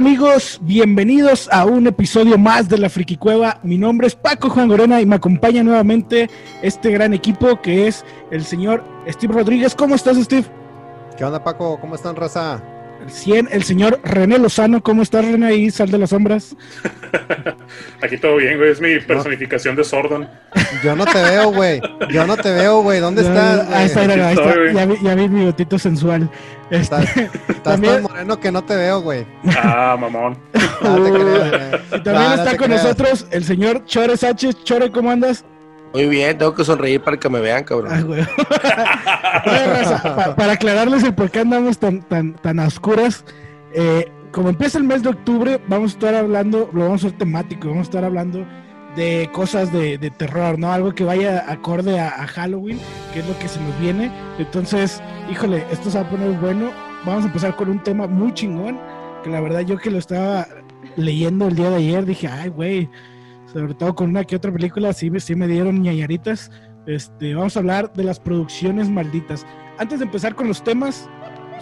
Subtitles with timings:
[0.00, 0.58] amigos?
[0.62, 3.60] Bienvenidos a un episodio más de la Friki Cueva.
[3.62, 6.30] Mi nombre es Paco Juan Gorena y me acompaña nuevamente
[6.62, 9.74] este gran equipo que es el señor Steve Rodríguez.
[9.74, 10.46] ¿Cómo estás, Steve?
[11.18, 11.78] ¿Qué onda, Paco?
[11.78, 12.62] ¿Cómo están, raza?
[13.02, 14.82] El 100, el señor René Lozano.
[14.82, 15.46] ¿Cómo estás, René?
[15.46, 16.56] Ahí, sal de las sombras.
[18.02, 18.70] Aquí todo bien, güey.
[18.70, 20.28] Es mi personificación de Sordon.
[20.84, 21.80] Yo no te veo, güey.
[22.10, 23.00] Yo no te veo, güey.
[23.00, 23.68] ¿Dónde estás?
[23.70, 24.72] Ahí está, ahí está.
[24.72, 26.30] Ya vi, ya vi mi botito sensual.
[26.70, 27.14] Este, estás,
[27.62, 29.26] tan moreno que no te veo, güey.
[29.56, 30.38] Ah, mamón.
[30.82, 31.46] No te creo,
[31.96, 34.62] Y también está con nosotros el señor Chore Sánchez.
[34.64, 35.44] Chore, ¿cómo andas?
[35.92, 38.14] Muy bien, tengo que sonreír para que me vean, cabrón.
[40.36, 43.24] Para aclararles el por qué andamos tan, tan, tan a oscuras,
[43.74, 47.18] eh, como empieza el mes de octubre, vamos a estar hablando, lo vamos a hacer
[47.18, 48.46] temático, vamos a estar hablando
[48.96, 50.72] de cosas de, terror, ¿no?
[50.72, 52.78] Algo que vaya acorde a, Halloween,
[53.12, 54.10] que es lo que se nos viene.
[54.38, 56.70] Entonces, híjole, esto se va a poner bueno.
[57.04, 58.78] Vamos a empezar con un tema muy chingón,
[59.24, 60.46] que la verdad yo que lo estaba
[60.96, 62.88] leyendo el día de ayer, dije, ay, güey,
[63.52, 66.50] sobre todo con una que otra película, sí, sí me dieron ñañaritas.
[66.86, 69.46] Este, vamos a hablar de las producciones malditas.
[69.78, 71.08] Antes de empezar con los temas,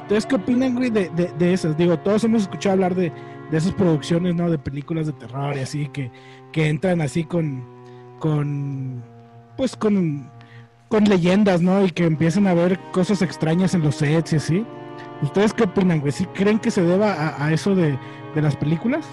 [0.03, 1.77] ¿ustedes qué opinan, güey, de, de, esas?
[1.77, 3.13] Digo, todos hemos escuchado hablar de,
[3.51, 4.51] de esas producciones, ¿no?
[4.51, 6.11] De películas de terror y así, que,
[6.53, 7.65] que entran así con,
[8.19, 9.03] con,
[9.57, 10.31] pues con,
[10.89, 11.85] con leyendas, ¿no?
[11.85, 14.67] Y que empiezan a ver cosas extrañas en los sets y así.
[15.23, 16.13] ¿Ustedes qué opinan, güey?
[16.13, 17.99] ¿Sí creen que se deba a, eso de,
[18.35, 19.07] de las películas?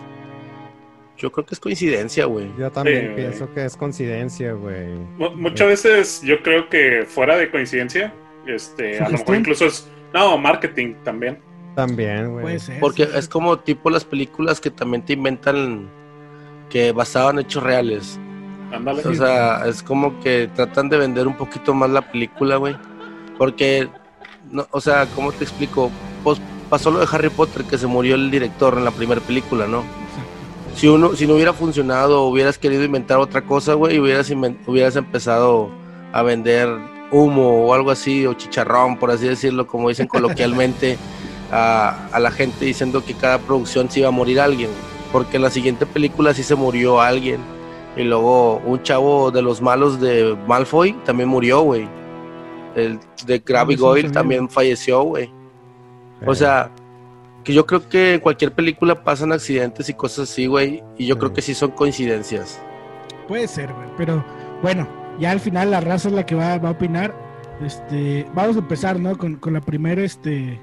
[1.18, 2.52] Yo creo que es coincidencia, güey.
[2.58, 4.88] Yo también pienso que es coincidencia, güey.
[5.18, 8.14] Muchas veces yo creo que fuera de coincidencia,
[8.46, 11.40] este, a lo mejor incluso es, no, marketing también.
[11.76, 12.58] También, güey.
[12.80, 15.90] Porque es como tipo las películas que también te inventan
[16.70, 18.20] que basaban hechos reales.
[19.06, 22.76] O sea, es como que tratan de vender un poquito más la película, güey.
[23.38, 23.88] Porque,
[24.52, 25.92] no, o sea, ¿cómo te explico?
[26.24, 29.68] Pues pasó lo de Harry Potter, que se murió el director en la primera película,
[29.68, 29.84] ¿no?
[30.76, 34.32] Si uno si no hubiera funcionado hubieras querido inventar otra cosa, güey, hubieras,
[34.68, 35.70] hubieras empezado
[36.12, 36.70] a vender
[37.12, 40.98] humo o algo así, o chicharrón, por así decirlo, como dicen coloquialmente,
[41.52, 44.70] a, a, la gente diciendo que cada producción se iba a morir alguien,
[45.12, 47.40] porque en la siguiente película sí se murió alguien,
[47.96, 51.88] y luego un chavo de los malos de Malfoy también murió, güey.
[52.76, 55.32] El de Gravy Goyle también falleció, güey.
[56.26, 56.36] O eh.
[56.36, 56.72] sea,
[57.46, 61.18] que yo creo que en cualquier película pasan accidentes y cosas así, güey, y yo
[61.20, 62.60] creo que sí son coincidencias.
[63.28, 64.26] Puede ser, güey, pero
[64.64, 64.88] bueno,
[65.20, 67.16] ya al final la raza es la que va, a opinar.
[67.62, 69.16] Este, vamos a empezar, ¿no?
[69.18, 70.60] Con, la primera, este,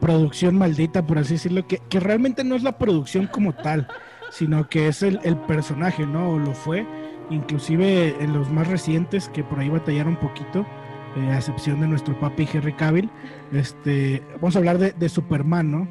[0.00, 3.88] producción maldita, por así decirlo, que, que, realmente no es la producción como tal,
[4.30, 6.32] sino que es el, el personaje, ¿no?
[6.32, 6.86] O lo fue,
[7.30, 10.66] inclusive en los más recientes, que por ahí batallaron un poquito
[11.16, 13.10] eh, a excepción de nuestro papi Henry Cavill.
[13.52, 15.88] Este, vamos a hablar de, Superman, ¿no?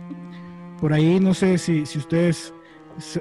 [0.79, 2.53] Por ahí no sé si, si ustedes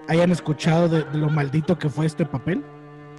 [0.09, 2.63] hayan escuchado de, lo maldito que fue este papel.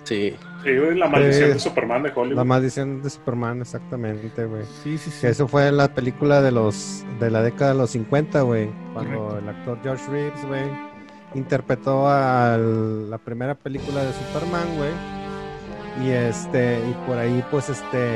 [0.04, 0.36] Sí.
[0.64, 2.38] Sí, la maldición de Superman de Hollywood.
[2.38, 4.64] La maldición de Superman, exactamente, güey.
[4.84, 5.22] Sí, sí, sí.
[5.22, 8.70] Que eso fue la película de los de la década de los 50, güey.
[8.94, 10.64] Cuando el actor George Reeves, güey,
[11.36, 15.19] interpretó a la primera película de Superman, güey
[16.04, 18.10] y este y por ahí pues este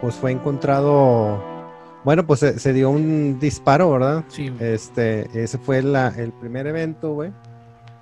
[0.00, 1.42] pues fue encontrado
[2.04, 4.52] bueno pues se, dio un disparo verdad sí.
[4.60, 7.32] Este ese fue la, el primer evento güey.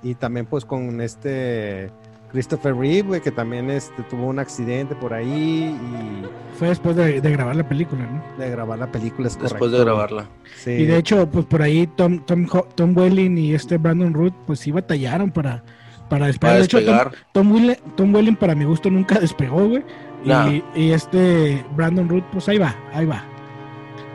[0.04, 1.90] Y también pues con este
[2.32, 7.20] Christopher Reeve güey que también este tuvo un accidente por ahí y fue después de,
[7.20, 10.28] grabar la película no de grabar la película es después de grabarla.
[10.56, 10.70] Sí.
[10.70, 14.58] y de hecho pues por ahí Tom Tom Tom Welling y este Brandon Root pues
[14.58, 15.62] sí batallaron para
[16.12, 17.12] para despegar.
[17.32, 19.82] Tom, Welling, para mi gusto nunca despegó, güey.
[20.74, 23.24] Y, este Brandon Root, pues ahí va, ahí va.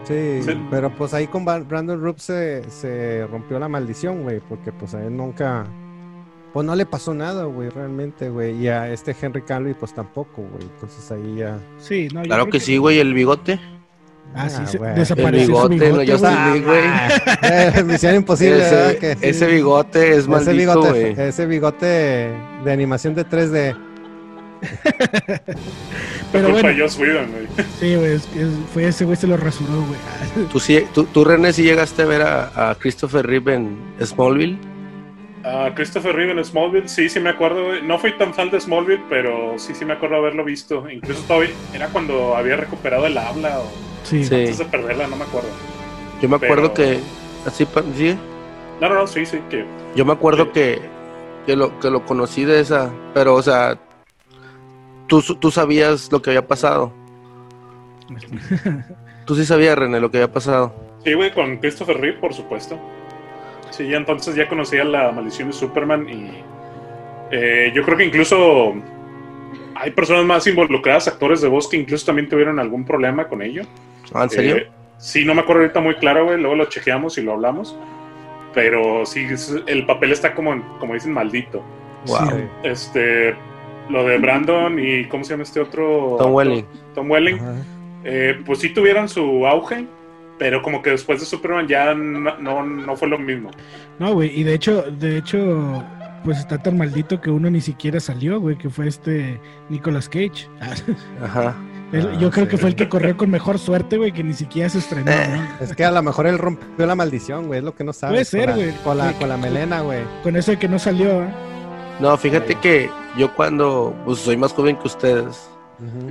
[0.04, 5.04] Sí, pero pues ahí con Brandon Root se, rompió la maldición, güey, porque pues a
[5.04, 5.66] él nunca,
[6.54, 8.56] pues no le pasó nada, güey, realmente, güey.
[8.62, 10.64] Y a este Henry Cavill, pues tampoco, güey.
[10.64, 11.60] Entonces ahí ya.
[11.80, 13.60] Sí, no, Claro que, sí, güey, el bigote.
[14.36, 16.84] Ah, sí, ah, desapareció el bigote, yo güey.
[17.42, 21.86] Eh, misión imposible, ese, ese bigote es maldito, ese bigote, ese bigote
[22.66, 23.76] de animación de 3D.
[26.32, 26.70] Pero bueno.
[26.98, 27.48] Güey.
[27.80, 28.20] Sí, güey,
[28.74, 30.48] fue ese güey se lo rasuró, güey.
[30.52, 34.58] ¿Tú, sí, tú, tú, René, si llegaste a ver a, a Christopher Reeve en Smallville?
[35.44, 37.82] A Christopher Reeve en Smallville, sí, sí me acuerdo.
[37.82, 40.90] No fui tan fan de Smallville, pero sí, sí me acuerdo haberlo visto.
[40.90, 43.72] Incluso todavía era cuando había recuperado el habla o
[44.08, 44.22] Sí.
[44.22, 45.50] Antes de perderla, no me acuerdo.
[46.22, 47.00] Yo me acuerdo que.
[47.46, 47.68] ¿Así?
[47.96, 48.18] ¿Sí?
[48.80, 49.40] No, no, no, sí, sí.
[49.50, 49.66] Que,
[49.96, 50.80] Yo me acuerdo que,
[51.46, 52.92] que, lo, que lo conocí de esa.
[53.14, 53.78] Pero, o sea.
[55.08, 56.94] Tú, tú sabías lo que había pasado.
[59.26, 60.74] tú sí sabías, René, lo que había pasado.
[61.04, 62.80] Sí, güey, con Christopher Reeve, por supuesto.
[63.72, 66.32] Sí, entonces ya conocía la maldición de Superman y
[67.32, 68.74] eh, yo creo que incluso
[69.76, 73.64] hay personas más involucradas, actores de voz, que incluso también tuvieron algún problema con ello.
[74.14, 74.58] ¿Ah, ¿En serio?
[74.58, 74.68] Eh,
[74.98, 77.78] sí, no me acuerdo ahorita muy claro, güey, luego lo chequeamos y lo hablamos.
[78.54, 79.28] Pero sí,
[79.68, 81.64] el papel está como, como dicen, maldito.
[82.06, 82.50] Wow.
[82.64, 83.36] este,
[83.90, 86.16] lo de Brandon y ¿cómo se llama este otro?
[86.20, 86.66] Tom Welling.
[86.94, 87.38] Tom Welling.
[88.04, 89.86] Eh, pues sí tuvieron su auge,
[90.38, 93.52] pero como que después de Superman ya no, no, fue lo mismo.
[94.00, 95.84] No, güey, y de hecho, de hecho,
[96.24, 99.40] pues está tan maldito que uno ni siquiera salió, güey, que fue este
[99.70, 100.48] Nicolas Cage.
[101.22, 101.56] Ajá.
[101.92, 104.70] Yo ah, creo que fue el que corrió con mejor suerte, güey, que ni siquiera
[104.70, 105.10] se estrenó.
[105.10, 107.94] Eh, es que a lo mejor él rompió la maldición, güey, es lo que no
[107.94, 108.30] sabes.
[108.30, 108.72] Puede ser, güey.
[108.84, 110.02] Con, la, con la, melena, güey.
[110.22, 111.30] Con eso de que no salió, ¿eh?
[112.00, 115.50] No, fíjate que yo cuando pues, soy más joven que ustedes,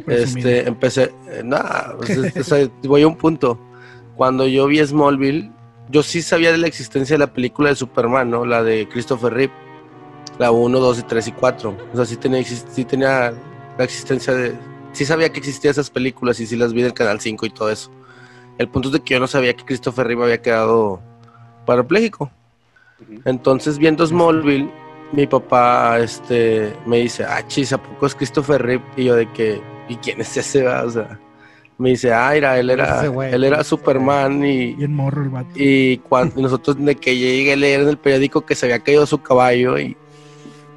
[0.06, 3.58] este, empecé, eh, nada, pues, voy a un punto.
[4.16, 5.50] Cuando yo vi Smallville,
[5.90, 8.46] yo sí sabía de la existencia de la película de Superman, ¿no?
[8.46, 9.52] La de Christopher Reeve,
[10.38, 11.76] la 1, 2 y 3 y 4.
[11.92, 13.34] O sea, sí tenía, sí tenía
[13.76, 14.54] la existencia de,
[14.96, 17.50] sí sabía que existían esas películas y sí las vi en el Canal 5 y
[17.50, 17.90] todo eso.
[18.56, 21.02] El punto es de que yo no sabía que Christopher Reeve había quedado
[21.66, 22.30] parapléjico.
[23.26, 24.70] Entonces, viendo Smallville,
[25.12, 28.84] mi papá este, me dice, ah, chis, ¿a poco es Christopher Reeve?
[28.96, 29.60] Y yo de que,
[29.90, 30.66] ¿y quién es ese?
[30.66, 31.20] O sea,
[31.76, 34.82] me dice, ah, era, él era, él era Superman y...
[34.82, 35.50] Y morro el vato.
[35.56, 39.04] Y cuando nosotros de que llegué a leer en el periódico que se había caído
[39.04, 39.94] su caballo y,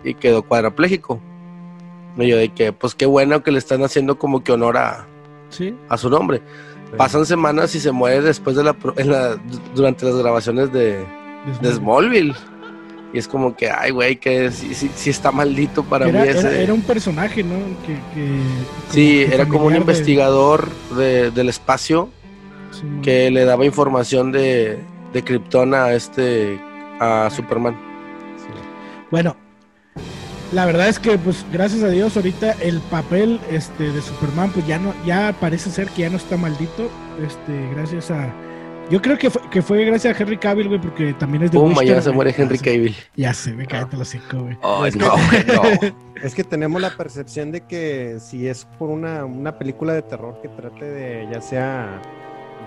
[0.03, 1.21] y quedó cuadrapléjico.
[2.17, 5.07] Y yo de que, pues qué bueno que le están haciendo como que honor a,
[5.49, 5.75] ¿Sí?
[5.87, 6.41] a su nombre.
[6.97, 8.75] Pasan semanas y se muere después de la,
[9.75, 11.05] durante las grabaciones de,
[11.61, 12.33] de Smallville.
[13.13, 16.63] Y es como que, ay, güey, que sí, está maldito para mí ese.
[16.63, 17.55] Era, un personaje, ¿no?
[17.85, 17.97] Que,
[18.89, 22.09] sí, era como un investigador del espacio
[23.01, 24.79] que le daba información de,
[25.13, 26.59] de Krypton a este,
[26.99, 27.75] a Superman.
[29.09, 29.35] Bueno,
[30.51, 34.65] la verdad es que, pues, gracias a Dios, ahorita el papel este, de Superman, pues
[34.67, 36.89] ya no, ya parece ser que ya no está maldito,
[37.25, 38.33] este, gracias a
[38.89, 41.59] yo creo que fue, que fue gracias a Henry Cavill, güey, porque también es de
[41.59, 42.95] Pum, ya se muere Henry Cavill.
[43.15, 44.57] Ya se me cae los cinco, güey.
[44.63, 45.97] Ay, no, no.
[46.23, 50.37] Es que tenemos la percepción de que si es por una, una película de terror
[50.41, 52.01] que trate de, ya sea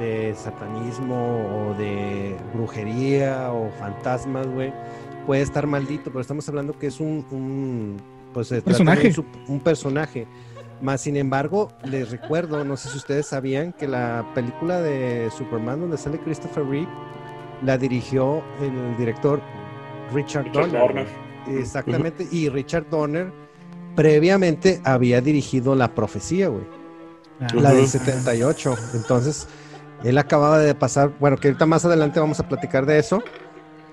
[0.00, 4.72] de satanismo o de brujería o fantasmas, güey,
[5.26, 7.96] puede estar maldito, pero estamos hablando que es un, un
[8.32, 9.12] pues, personaje.
[9.48, 10.26] un personaje.
[10.80, 15.80] Más sin embargo, les recuerdo, no sé si ustedes sabían que la película de Superman
[15.80, 16.88] donde sale Christopher Reeve
[17.64, 19.40] la dirigió el director
[20.12, 21.06] Richard, Donner.
[21.48, 23.32] Exactamente, y Richard Donner
[23.94, 26.64] previamente había dirigido La Profecía, güey.
[27.54, 28.76] La del 78.
[28.94, 29.48] Entonces,
[30.04, 33.22] él acababa de pasar, bueno, que ahorita más adelante vamos a platicar de eso.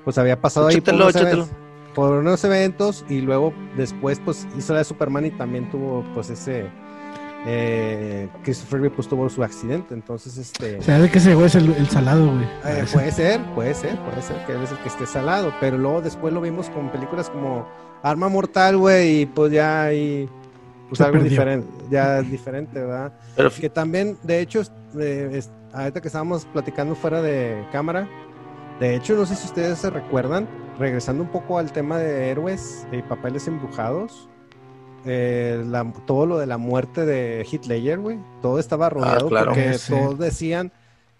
[0.10, 1.50] Pues había pasado ahí por unos, eventos,
[1.94, 6.32] por unos, eventos, y luego después pues hizo la de Superman y también tuvo pues
[6.32, 6.66] ese
[7.46, 10.82] eh, Christopher Reeve pues tuvo su accidente, entonces este...
[10.82, 12.44] ¿Sabe que ese güey es el, salado, güey?
[12.66, 16.02] Eh, puede ser, puede ser, puede ser que es el que esté salado, pero luego
[16.02, 17.68] después lo vimos con películas como
[18.02, 20.28] Arma Mortal, güey, y pues ya hay
[20.88, 23.14] pues algo diferente, ya es diferente, ¿verdad?
[23.36, 23.52] Pero...
[23.52, 24.64] Que también, de hecho,
[25.00, 25.40] eh,
[25.72, 28.10] ahorita que estábamos platicando fuera de cámara,
[28.80, 32.88] de hecho, no sé si ustedes se recuerdan, regresando un poco al tema de héroes
[32.92, 34.30] y papeles embrujados,
[35.06, 35.64] eh,
[36.06, 40.72] todo lo de la muerte de Hitler, güey, todo estaba ah, rodeado porque todos decían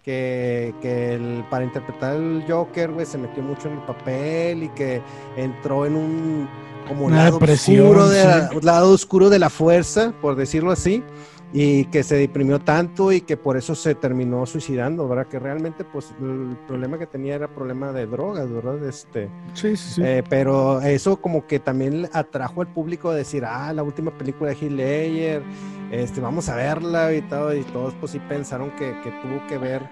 [0.02, 5.02] que, el, para interpretar el Joker, güey, se metió mucho en el papel y que
[5.36, 6.48] entró en un
[6.88, 11.04] como lado oscuro, de lado oscuro de la fuerza, por decirlo así
[11.52, 15.26] y que se deprimió tanto y que por eso se terminó suicidando, ¿verdad?
[15.26, 18.82] Que realmente, pues, el problema que tenía era problema de drogas, ¿verdad?
[18.86, 20.02] Este, sí, sí.
[20.04, 24.50] Eh, pero eso como que también atrajo al público a decir, ah, la última película
[24.50, 25.42] de Heath Ledger,
[25.90, 29.58] este, vamos a verla y todo, y todos pues sí pensaron que, que tuvo que
[29.58, 29.88] ver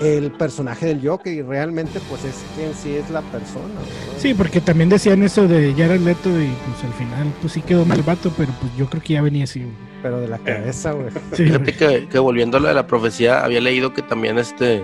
[0.00, 3.74] el personaje del Joker y realmente pues es quien sí es la persona.
[4.18, 7.84] Sí, porque también decían eso de Jared Leto y pues al final pues sí quedó
[7.84, 9.64] mal vato, pero pues yo creo que ya venía así.
[10.02, 11.10] Pero de la cabeza, güey.
[11.32, 14.82] Fíjate que, que, volviendo a lo de la profecía, había leído que también este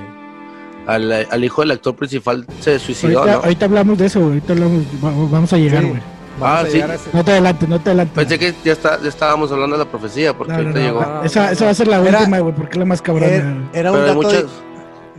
[0.87, 3.23] al, hijo del actor principal se suicidó.
[3.23, 6.01] Ahorita, hablamos de eso, ahorita hablamos, vamos a llegar, güey.
[6.41, 6.81] Ah, sí.
[7.13, 8.15] No te adelante, no te adelante.
[8.15, 11.23] Pensé que ya, está, ya estábamos hablando de la profecía, porque ahorita llegó.
[11.23, 13.69] esa, esa, va a ser la última, güey, porque es la más cabrona.
[13.75, 14.49] Era, un dato,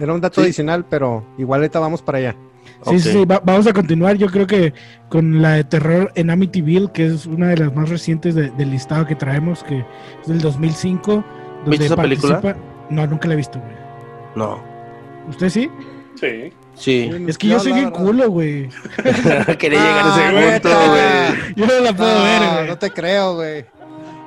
[0.01, 2.35] era un dato adicional, pero igual ahorita vamos para allá.
[2.85, 4.17] Sí, sí, vamos a continuar.
[4.17, 4.73] Yo creo que
[5.09, 9.05] con la de terror en Amityville, que es una de las más recientes del listado
[9.05, 9.85] que traemos, que
[10.21, 11.23] es del 2005.
[11.67, 12.55] ¿Viste esa película?
[12.89, 13.71] No, nunca la he visto, güey.
[14.35, 14.63] No.
[15.29, 15.69] ¿Usted sí?
[16.19, 16.51] Sí.
[16.73, 17.09] Sí.
[17.27, 18.69] Es que yo, soy bien culo, güey.
[19.59, 21.53] Quería llegar a ese ah, punto, güey.
[21.55, 22.67] Yo no la puedo ver, güey.
[22.67, 23.65] No te creo, güey.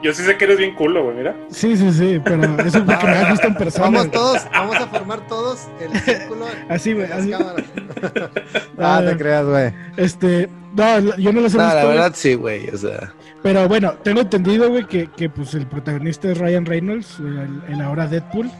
[0.04, 1.34] Yo sí sé que eres bien culo, güey, mira.
[1.48, 3.86] Sí, sí, sí, pero eso es porque me ha visto en persona.
[3.86, 6.44] Vamos todos, vamos a formar todos el círculo.
[6.68, 7.32] Así, güey, así.
[8.78, 9.72] ah, te creas, güey.
[9.96, 11.56] Este, no, yo no lo sé.
[11.56, 13.14] No, la verdad sí, güey, o sea.
[13.42, 17.88] Pero bueno, tengo entendido, güey, que, que pues el protagonista es Ryan Reynolds, en la
[17.88, 18.50] hora Deadpool.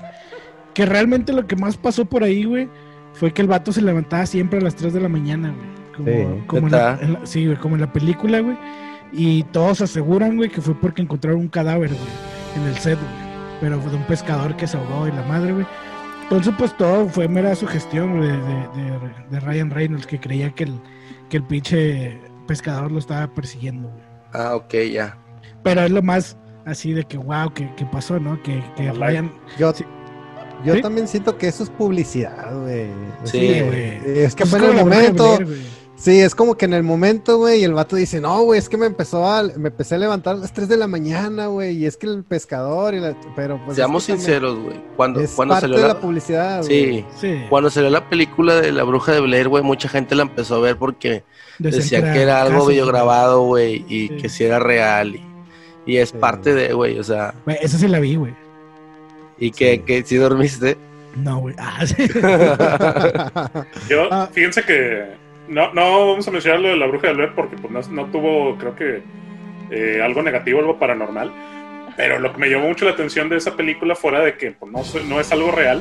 [0.72, 2.70] Que realmente lo que más pasó por ahí, güey,
[3.12, 5.84] fue que el vato se levantaba siempre a las 3 de la mañana, güey.
[5.94, 8.56] Como, sí, como en la, sí, güey, como en la película, güey
[9.14, 12.00] y todos aseguran, güey, que fue porque encontraron un cadáver, güey,
[12.56, 13.24] en el set, güey.
[13.60, 15.66] Pero fue de un pescador que se ahogó y la madre, güey.
[16.24, 18.98] Entonces, pues todo fue mera sugestión de, de,
[19.30, 20.80] de, Ryan Reynolds, que creía que el,
[21.28, 22.18] que el pinche
[22.48, 24.02] pescador lo estaba persiguiendo, güey.
[24.32, 25.16] Ah, ok, ya.
[25.62, 28.42] Pero es lo más así de que, wow, que, que pasó, ¿no?
[28.42, 29.30] Que, que Ryan...
[29.58, 29.72] Yo,
[30.64, 32.86] yo también siento que eso es publicidad, güey.
[33.24, 34.00] Sí, güey.
[34.04, 35.38] Es que fue en el momento...
[36.04, 38.68] Sí, es como que en el momento, güey, y el vato dice, no, güey, es
[38.68, 41.78] que me empezó a, me empecé a levantar a las 3 de la mañana, güey,
[41.78, 43.76] y es que el pescador, y la, pero pues...
[43.76, 47.88] Seamos sinceros, güey, cuando, es cuando parte salió de la, publicidad, sí, sí, cuando salió
[47.88, 51.24] la película de La Bruja de Blair, güey, mucha gente la empezó a ver porque
[51.58, 55.18] decían que era algo videograbado, güey, y que sí era real,
[55.86, 57.32] y, es parte de, güey, o sea...
[57.46, 58.34] Güey, esa sí la vi, güey.
[59.38, 60.76] ¿Y que, que sí dormiste?
[61.16, 61.54] No, güey.
[61.56, 61.94] Ah, sí.
[63.88, 64.28] Yo, ah.
[64.30, 67.88] fíjense que no, no vamos a mencionar lo de la bruja de Blair porque pues,
[67.88, 69.02] no, tuvo, creo que,
[69.70, 71.32] eh, algo negativo, algo paranormal.
[71.96, 74.72] Pero lo que me llamó mucho la atención de esa película, fuera de que pues,
[74.72, 75.80] no, no es algo real,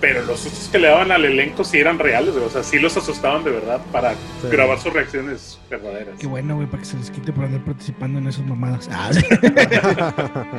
[0.00, 2.96] pero los sustos que le daban al elenco sí eran reales, o sea, sí los
[2.96, 4.14] asustaban de verdad para
[4.50, 6.14] grabar sus reacciones verdaderas.
[6.18, 8.88] Qué bueno, güey, para que se les quite por andar participando en esas mamadas.
[8.92, 9.10] Ah,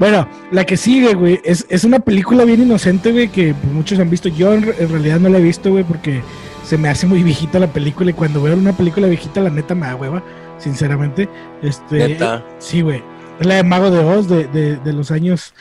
[0.00, 3.98] bueno, la que sigue, güey, es, es una película bien inocente, güey, que pues, muchos
[4.00, 4.28] han visto.
[4.28, 6.20] Yo en, en realidad no la he visto, güey, porque
[6.64, 9.74] se me hace muy viejita la película y cuando veo una película viejita, la neta
[9.74, 10.22] me da hueva,
[10.58, 11.28] sinceramente.
[11.62, 12.44] Este, ¿Neta?
[12.58, 13.02] Sí, güey.
[13.38, 15.54] Es la de Mago de Oz de, de, los años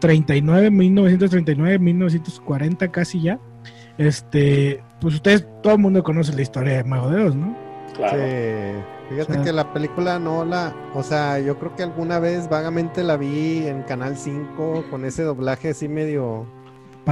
[0.00, 3.38] 39, 1939, 1940 casi ya.
[3.98, 7.56] Este, pues ustedes, todo el mundo conoce la historia de Mago de Oz, ¿no?
[7.96, 8.18] Claro.
[8.18, 8.94] Sí.
[9.10, 13.16] Fíjate que la película no la, o sea, yo creo que alguna vez vagamente la
[13.16, 16.46] vi en Canal 5 con ese doblaje así medio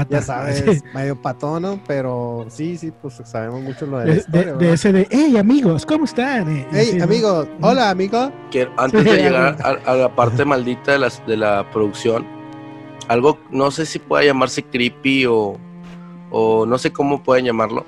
[0.09, 4.73] ya sabes, medio patón, Pero sí, sí, pues sabemos mucho lo de la historia, de,
[4.73, 6.49] ese de, hey amigos, ¿cómo están?
[6.57, 8.33] Eh, hey amigos, hola amigo.
[8.77, 12.27] antes de llegar a, la parte maldita de la, de la producción,
[13.09, 15.57] algo, no sé si pueda llamarse creepy o,
[16.31, 17.85] o no sé cómo pueden llamarlo,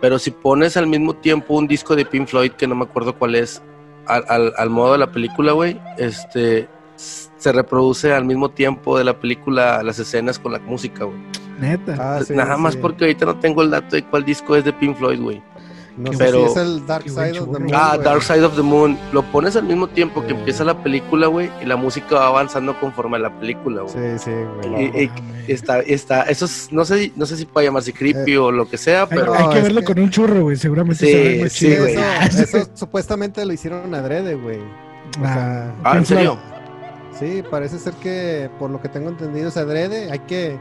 [0.00, 3.18] pero si pones al mismo tiempo un disco de Pink Floyd, que no me acuerdo
[3.18, 3.62] cuál es,
[4.06, 6.68] al, al, al modo de la película, güey, este
[6.98, 11.18] se reproduce al mismo tiempo de la película las escenas con la música, güey.
[11.60, 11.96] Neta.
[11.98, 14.96] Ah, Nada más porque ahorita no tengo el dato de cuál disco es de Pink
[14.96, 15.42] Floyd, güey.
[15.96, 16.46] No pero...
[16.46, 17.72] es el Dark Side of the Moon.
[17.74, 18.96] Ah, Dark Side of the Moon.
[19.12, 22.78] Lo pones al mismo tiempo que empieza la película, güey, y la música va avanzando
[22.78, 24.18] conforme a la película, güey.
[24.18, 24.30] Sí, sí,
[24.62, 25.10] güey.
[25.48, 28.52] Y, está, está, eso es, no sé, no sé si puede llamarse creepy eh, o
[28.52, 29.34] lo que sea, pero.
[29.34, 31.48] Hay, que verlo con un churro, güey, seguramente.
[31.48, 31.94] Sí, sí, güey.
[31.94, 34.60] Eso, eso, supuestamente lo hicieron adrede, güey.
[35.24, 36.38] ah, ¿en serio?
[37.18, 40.10] Sí, parece ser que por lo que tengo entendido es adrede.
[40.10, 40.56] Hay que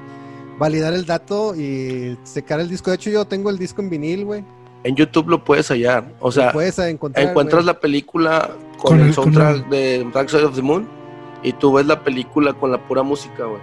[0.57, 2.89] validar el dato y secar el disco.
[2.89, 4.43] De hecho, yo tengo el disco en vinil, güey.
[4.83, 6.05] En YouTube lo puedes hallar.
[6.19, 10.61] O sea, puedes encontrar, encuentras la película con, el soundtrack de Dark Side of the
[10.61, 10.87] Moon
[11.43, 13.61] y tú ves la película con la pura música, güey.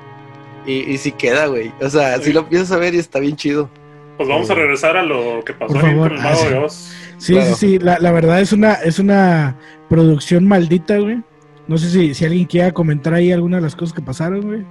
[0.66, 1.72] Y, y sí queda, güey.
[1.80, 3.68] O sea, si lo empiezas a ver y está bien chido.
[4.16, 6.92] Pues vamos a regresar a lo que pasó con el Mago de Oz.
[7.18, 7.78] Sí, sí, sí.
[7.78, 9.56] La, la, verdad es una, es una
[9.88, 11.22] producción maldita, güey.
[11.66, 14.64] No sé si, si alguien quiera comentar ahí alguna de las cosas que pasaron, güey.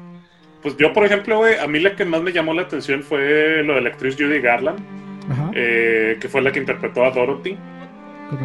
[0.62, 3.63] Pues yo, por ejemplo, güey, a mí la que más me llamó la atención fue
[3.63, 4.79] lo de la actriz Judy Garland,
[5.53, 7.57] eh, que fue la que interpretó a Dorothy.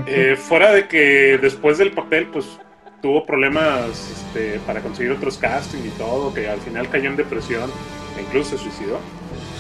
[0.06, 2.58] Eh, fuera de que después del papel, pues
[3.00, 7.70] tuvo problemas este, para conseguir otros castings y todo, que al final cayó en depresión
[8.18, 8.98] e incluso se suicidó.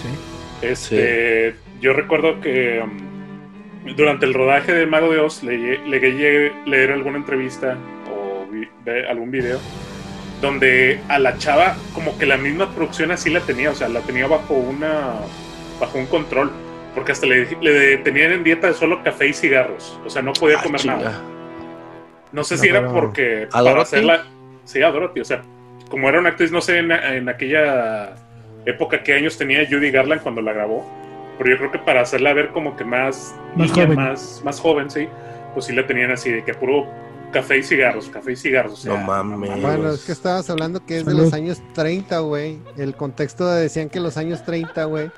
[0.02, 0.66] Sí.
[0.66, 6.90] Este, Yo recuerdo que um, durante el rodaje de Mago de Oz le, le, leer
[6.90, 7.78] alguna entrevista
[9.08, 9.58] algún video
[10.40, 14.00] donde a la chava como que la misma producción así la tenía, o sea, la
[14.00, 15.14] tenía bajo una
[15.80, 16.50] bajo un control,
[16.94, 20.32] porque hasta le, le tenían en dieta de solo café y cigarros, o sea, no
[20.32, 21.22] podía ah, comer nada.
[22.32, 24.24] No sé si era porque para hacerla
[24.64, 25.42] sí, a Dorothy, o sea,
[25.88, 28.14] como era una actriz, no sé en, aquella
[28.66, 30.86] época qué años tenía Judy Garland cuando la grabó,
[31.38, 34.90] pero yo creo que para hacerla ver como que más más joven, más, más joven,
[34.90, 35.08] sí,
[35.54, 36.86] pues sí la tenían así de que puro
[37.32, 38.84] café y cigarros, café y cigarros.
[38.84, 39.60] no mames.
[39.60, 42.58] Bueno, es que estabas hablando que es de los años 30, güey.
[42.76, 45.10] El contexto decían que los años 30, güey,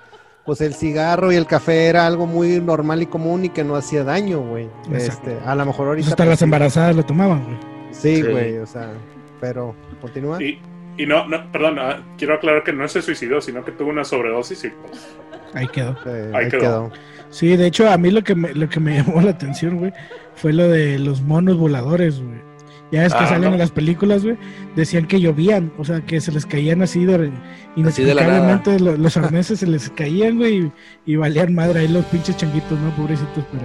[0.44, 3.76] pues el cigarro y el café era algo muy normal y común y que no
[3.76, 4.68] hacía daño, güey.
[4.92, 6.08] Este, a lo mejor ahorita.
[6.08, 7.58] hasta pues las embarazadas lo tomaban, güey.
[7.92, 8.92] Sí, güey, o sea,
[9.40, 10.42] pero continúa.
[10.42, 10.60] Y,
[10.96, 14.04] y no, no, perdón, ah, quiero aclarar que no se suicidó, sino que tuvo una
[14.04, 15.16] sobredosis y pues.
[15.54, 15.96] Ahí quedó.
[16.34, 16.92] ahí, quedó.
[17.30, 19.92] Sí, de hecho, a mí lo que me, lo que me llamó la atención, güey,
[20.34, 22.50] fue lo de los monos voladores, güey.
[22.92, 24.36] Ya es que ah, salen en las películas, güey,
[24.74, 27.30] decían que llovían, o sea, que se les caían así de
[27.76, 30.72] inexplicablemente los, los, arneses se les caían, güey,
[31.06, 32.90] y, valían madre ahí los pinches changuitos, ¿no?
[32.96, 33.62] Pobrecitos, pero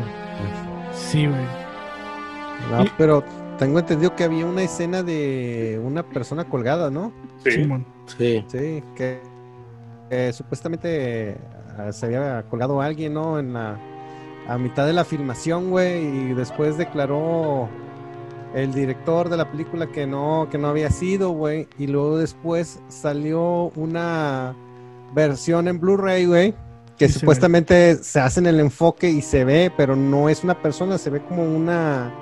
[0.93, 1.41] sí, güey.
[2.69, 3.23] No, pero
[3.57, 7.11] tengo entendido que había una escena de una persona colgada, ¿no?
[7.43, 7.67] Sí.
[8.17, 8.45] Sí.
[8.47, 11.35] Sí, que, supuestamente
[11.91, 13.39] se había colgado alguien, ¿no?
[13.39, 13.77] En la
[14.47, 17.67] a mitad de la filmación, güey, y después declaró
[18.53, 21.67] el director de la película que no, que no había sido, güey.
[21.77, 24.55] Y luego después salió una
[25.13, 26.55] versión en Blu-ray, güey.
[26.97, 30.97] Que supuestamente se, hace en el enfoque y se ve, pero no es una persona,
[30.97, 32.13] se ve como una.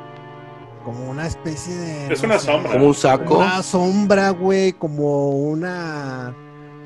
[0.83, 2.13] Como una especie de.
[2.13, 2.71] Es una sombra.
[2.71, 3.37] Como un saco.
[3.37, 4.73] Una sombra, güey.
[4.73, 6.33] Como una.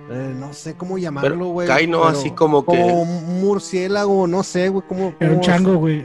[0.10, 1.88] Eh, no sé cómo llamarlo, güey.
[1.88, 2.68] no así como, que.
[2.68, 4.86] Como un murciélago, no sé, güey.
[4.88, 6.04] Como, Era un chango, güey.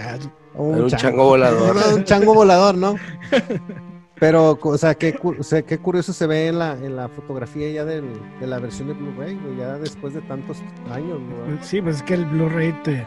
[0.54, 1.94] Un, chango, volador.
[1.94, 2.94] un chango volador, ¿no?
[4.22, 5.18] Pero, o sea, qué,
[5.66, 8.04] qué curioso se ve en la, en la fotografía ya del,
[8.38, 10.58] de la versión de Blu-ray, ya después de tantos
[10.92, 11.58] años, ¿no?
[11.60, 13.04] Sí, pues es que el Blu-ray te,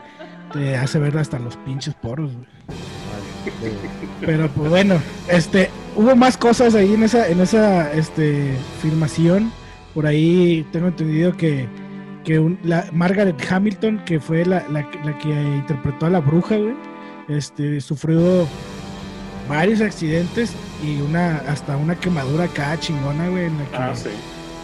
[0.51, 2.47] te, hace ver hasta los pinches poros, güey.
[4.19, 9.53] Pero pues bueno, este, hubo más cosas ahí en esa, en esa este, filmación.
[9.95, 11.65] Por ahí tengo entendido que,
[12.23, 16.75] que la Margaret Hamilton, que fue la, la, la que interpretó a la bruja, güey
[17.27, 18.47] este, sufrió
[19.49, 23.93] varios accidentes y una hasta una quemadura acá chingona, güey, en la que, ah,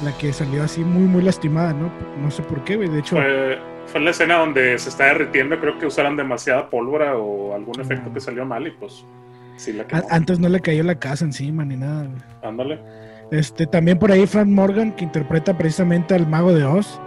[0.03, 1.91] la que salió así muy, muy lastimada, ¿no?
[2.21, 3.15] No sé por qué, güey, de hecho...
[3.15, 7.79] Fue, fue la escena donde se está derritiendo, creo que usaron demasiada pólvora o algún
[7.79, 9.05] efecto que salió mal y pues
[9.57, 10.03] sí la quemó.
[10.09, 12.21] Antes no le cayó la casa encima ni nada, güey.
[12.43, 12.79] Ándale.
[13.31, 16.99] Este, también por ahí Frank Morgan, que interpreta precisamente al mago de Oz,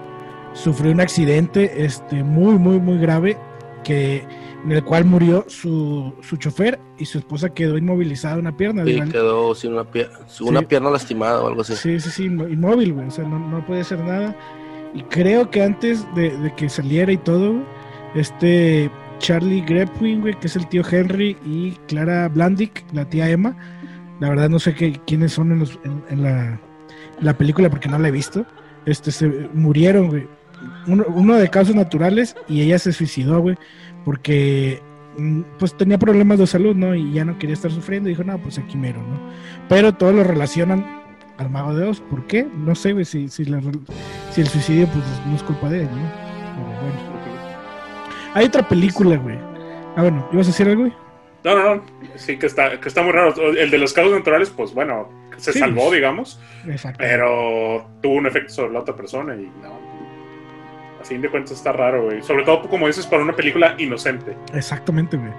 [0.55, 3.37] sufrió un accidente este, muy, muy, muy grave
[3.85, 4.27] que
[4.65, 8.85] en el cual murió su, su chofer y su esposa quedó inmovilizada una pierna.
[8.85, 9.87] Sí, quedó sin una,
[10.41, 11.77] una pierna lastimada o algo así.
[11.77, 14.35] Sí, sí, sí, inmóvil, güey, o sea, no, no puede hacer nada.
[14.95, 17.55] Y creo que antes de, que saliera y todo,
[18.15, 23.57] este Charlie Grepwin, güey, que es el tío Henry, y Clara Blandick, la tía Emma,
[24.25, 26.59] la verdad no sé qué, quiénes son en, en, la,
[27.21, 28.47] la, película porque no la he visto,
[28.87, 30.27] este, se murieron, güey.
[30.87, 33.57] Uno, uno de causas naturales y ella se suicidó, güey
[34.05, 34.83] porque
[35.17, 36.95] mm, pues tenía problemas de salud, ¿no?
[36.95, 38.09] Y ya no quería estar sufriendo.
[38.09, 39.19] Y dijo, no, pues aquí mero, ¿no?
[39.69, 41.03] Pero todos lo relacionan
[41.39, 42.01] al mago de Oz.
[42.01, 42.47] ¿Por qué?
[42.57, 46.11] No sé, güey, si, si, si, el suicidio, pues no es culpa de él, ¿no?
[46.55, 47.15] Pero bueno.
[48.35, 49.39] Hay otra película, güey.
[49.97, 50.93] Ah, bueno, ¿ibas a decir algo, güey?
[51.44, 51.83] No, no, no.
[52.16, 53.35] Sí, que está, que está muy raro.
[53.52, 56.40] El de los casos naturales, pues bueno, se salvó, pues, digamos.
[56.66, 56.98] Exacto.
[56.98, 59.78] Pero tuvo un efecto sobre la otra persona y no,
[61.00, 62.22] a fin de cuentas está raro, güey.
[62.22, 64.35] Sobre todo, como dices, para una película inocente.
[64.54, 65.33] Exactamente, güey.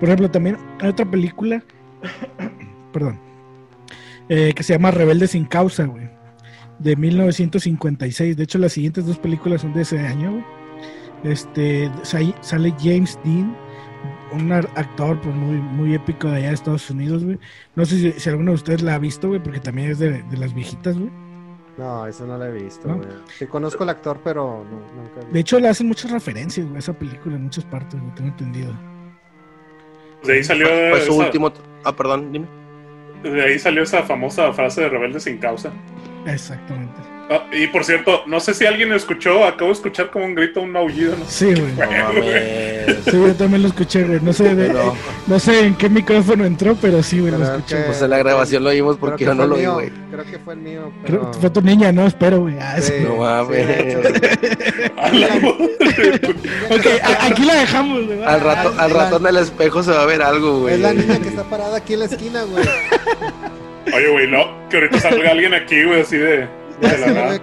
[0.00, 1.62] Por ejemplo, también hay otra película,
[2.92, 3.20] perdón,
[4.28, 6.08] eh, que se llama Rebelde sin causa, güey.
[6.78, 8.36] De 1956.
[8.36, 10.44] De hecho, las siguientes dos películas son de ese año, güey.
[11.24, 13.56] Este, sale James Dean,
[14.32, 17.38] un actor pues, muy, muy épico de allá de Estados Unidos, güey.
[17.74, 20.36] No sé si, alguno de ustedes la ha visto, güey, porque también es de, de
[20.36, 21.10] las viejitas, güey.
[21.78, 23.08] No, eso no lo he visto, güey.
[23.38, 26.78] Sí conozco al actor, pero nunca he De hecho, le hacen muchas referencias, güey, a
[26.80, 28.72] esa película en muchas partes, lo tengo entendido.
[30.24, 30.66] De ahí salió...
[30.66, 31.52] Fue su último...
[31.84, 32.46] Ah, perdón, dime.
[33.22, 35.72] De ahí salió esa famosa frase de rebelde sin causa.
[36.26, 37.00] Exactamente.
[37.32, 40.60] Ah, y por cierto, no sé si alguien escuchó, acabo de escuchar como un grito,
[40.60, 41.16] un aullido.
[41.16, 41.72] No sí, güey.
[43.04, 44.20] sí, yo también lo escuché, güey.
[44.20, 44.72] No sé,
[45.26, 47.84] no sé en qué micrófono entró, pero sí, güey, lo escuché.
[47.84, 49.90] Pues en la grabación lo oímos porque yo no lo oí, güey.
[50.10, 50.92] Creo que fue el mío.
[51.04, 51.20] Pero...
[51.20, 52.06] Creo que fue tu niña, ¿no?
[52.06, 52.56] Espero, güey.
[52.60, 52.92] Ah, sí.
[53.02, 53.96] No mames.
[56.70, 56.86] ok,
[57.20, 58.22] aquí la dejamos, güey.
[58.24, 60.74] Al rato, al ratón del espejo se va a ver algo, güey.
[60.74, 62.64] Es la niña que está parada aquí en la esquina, güey.
[63.94, 66.61] Oye, güey, no, que ahorita salga alguien aquí, güey, así de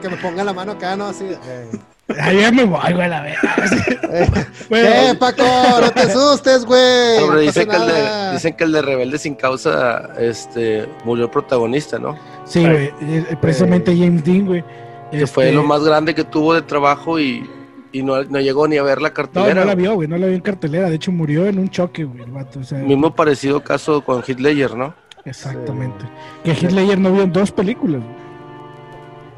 [0.02, 1.08] que me ponga la mano acá, ¿no?
[1.08, 1.26] Así.
[1.26, 1.72] Eh.
[2.18, 4.46] Ahí ya me voy, güey, la verdad.
[4.72, 5.44] Eh, Paco?
[5.82, 7.46] No te asustes, güey.
[7.46, 11.98] dicen, que el de, dicen que el de Rebelde sin causa este, murió el protagonista,
[11.98, 12.16] ¿no?
[12.46, 12.92] Sí, güey.
[13.02, 14.64] Eh, precisamente James Dean, güey.
[15.12, 17.50] Que fue este lo más grande que tuvo de trabajo y,
[17.92, 19.56] y no, no, llegó ni a ver la cartelera.
[19.56, 20.08] No, no la vio, güey.
[20.08, 20.90] No la vio en cartelera.
[20.90, 22.60] De hecho, murió en un choque, güey, el vato.
[22.60, 24.94] O sea, Mismo parecido caso con Hitler, ¿no?
[25.26, 26.06] Exactamente.
[26.44, 28.29] Que Hitler no vio en dos películas, güey.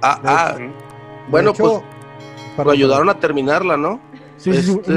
[0.01, 0.57] Ah, ah.
[1.29, 1.81] Bueno, pues.
[2.63, 3.99] Lo ayudaron a terminarla, ¿no?
[4.37, 4.91] Sí, sí, este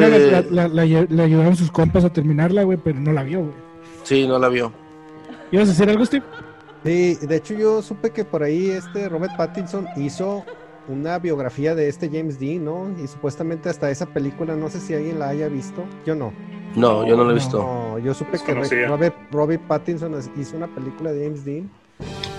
[0.51, 0.83] la,
[1.23, 3.55] ayudaron sus compas a terminarla, güey, pero no la vio, güey.
[4.03, 4.73] Sí, no la vio.
[5.53, 6.25] ¿Ibas a hacer algo, Steve?
[6.83, 10.45] Sí, de hecho yo supe que por ahí este Robert Pattinson hizo
[10.89, 12.91] una biografía de este James Dean, ¿no?
[13.03, 15.85] Y supuestamente hasta esa película, no sé si alguien la haya visto.
[16.05, 16.33] Yo no.
[16.75, 17.59] No, yo no la he visto.
[17.59, 21.71] No, yo supe que Robert, Robert Pattinson hizo una película de James Dean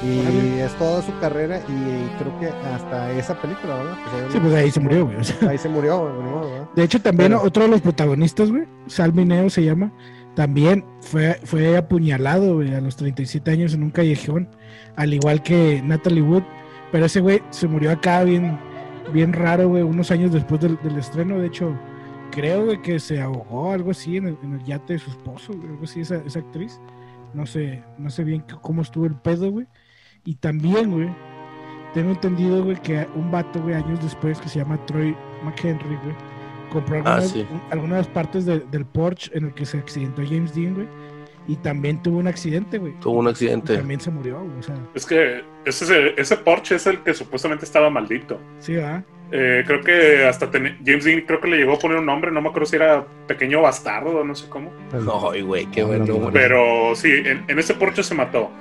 [0.03, 3.97] y es toda su carrera y creo que hasta esa película, ¿verdad?
[4.11, 5.17] Pues sí, pues ahí se murió, güey.
[5.49, 6.65] Ahí se murió, güey.
[6.75, 9.91] De hecho, también otro de los protagonistas, güey, Salmineo se llama,
[10.35, 14.49] también fue, fue apuñalado, güey, a los 37 años en un callejón,
[14.95, 16.43] al igual que Natalie Wood.
[16.91, 18.59] Pero ese güey se murió acá bien,
[19.11, 21.39] bien raro, güey, unos años después del, estreno.
[21.39, 21.73] De hecho,
[22.31, 26.01] creo, güey, que se ahogó, algo así, en el, yate de su esposo, algo así,
[26.01, 26.79] esa, esa actriz.
[27.35, 29.67] No sé, no sé bien cómo estuvo el pedo, güey.
[30.23, 31.09] Y también, güey,
[31.93, 36.15] tengo entendido, güey, que un vato, güey, años después, que se llama Troy McHenry, güey,
[36.71, 37.21] compró ah,
[37.71, 40.87] algunas, partes del Porsche en el que se accidentó James Dean, güey.
[41.47, 42.99] Y también tuvo un accidente, güey.
[43.01, 43.77] Tuvo un accidente.
[43.77, 44.57] también se murió, güey.
[44.57, 44.75] O sea.
[44.95, 48.39] Es que ese, ese Porsche es el que supuestamente estaba maldito.
[48.59, 49.05] Sí, ¿verdad?
[49.31, 52.41] Eh, creo que hasta James Dean creo que le llegó a poner un nombre, no
[52.41, 54.71] me acuerdo si era pequeño bastardo o no sé cómo.
[54.93, 56.29] No, güey, qué bueno.
[56.31, 58.51] Pero sí, en, en, ese Porsche se mató.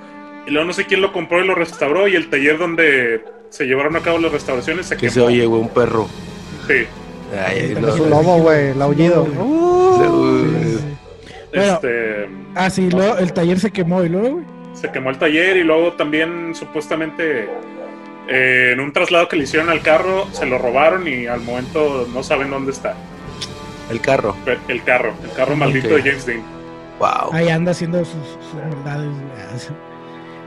[0.47, 3.67] Y luego no sé quién lo compró y lo restauró y el taller donde se
[3.67, 6.09] llevaron a cabo las restauraciones se Que se oye, güey, un perro.
[6.67, 6.87] Sí.
[7.47, 9.27] Ay, es un lobo, güey, el aullido.
[11.53, 12.29] este...
[12.55, 14.45] Ah, sí, luego el taller se quemó y luego, güey.
[14.75, 17.49] Se quemó el taller y luego también supuestamente
[18.29, 22.09] eh, en un traslado que le hicieron al carro se lo robaron y al momento
[22.13, 22.95] no saben dónde está.
[23.91, 24.35] El carro.
[24.69, 26.43] El carro, el carro maldito de James Dean.
[26.99, 27.33] Wow.
[27.33, 28.15] Ahí anda haciendo sus,
[28.51, 29.71] sus maldades.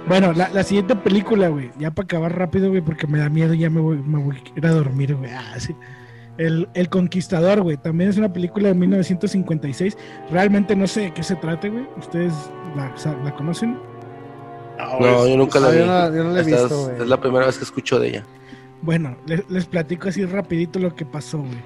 [0.08, 3.70] Bueno, la, siguiente película, güey, ya para acabar rápido, güey, porque me da miedo, ya
[3.70, 5.30] me voy, me voy a ir a dormir, güey.
[5.32, 5.58] Ah,
[6.38, 9.98] el, el, Conquistador, güey, también es una película de 1956.
[10.32, 11.86] Realmente no sé de qué se trata, güey.
[11.98, 12.34] ¿Ustedes
[12.76, 13.78] la, conocen?
[14.78, 15.80] No, yo nunca la vi.
[15.80, 18.24] Yo no, la he visto, es, es, la primera vez que escucho de ella.
[18.82, 21.62] Bueno, les, les platico así rapidito lo que pasó, güey.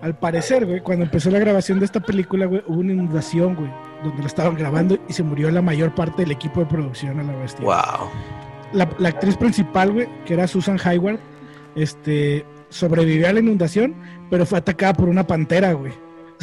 [0.00, 3.70] Al parecer, güey, cuando empezó la grabación de esta película, güey, hubo una inundación, güey
[4.02, 7.22] donde lo estaban grabando y se murió la mayor parte del equipo de producción a
[7.22, 7.64] la bestia.
[7.64, 8.08] Wow.
[8.72, 11.20] La, actriz principal, güey, que era Susan Hayward,
[11.74, 13.94] este, sobrevivió a la inundación,
[14.30, 15.92] pero fue atacada por una pantera, güey.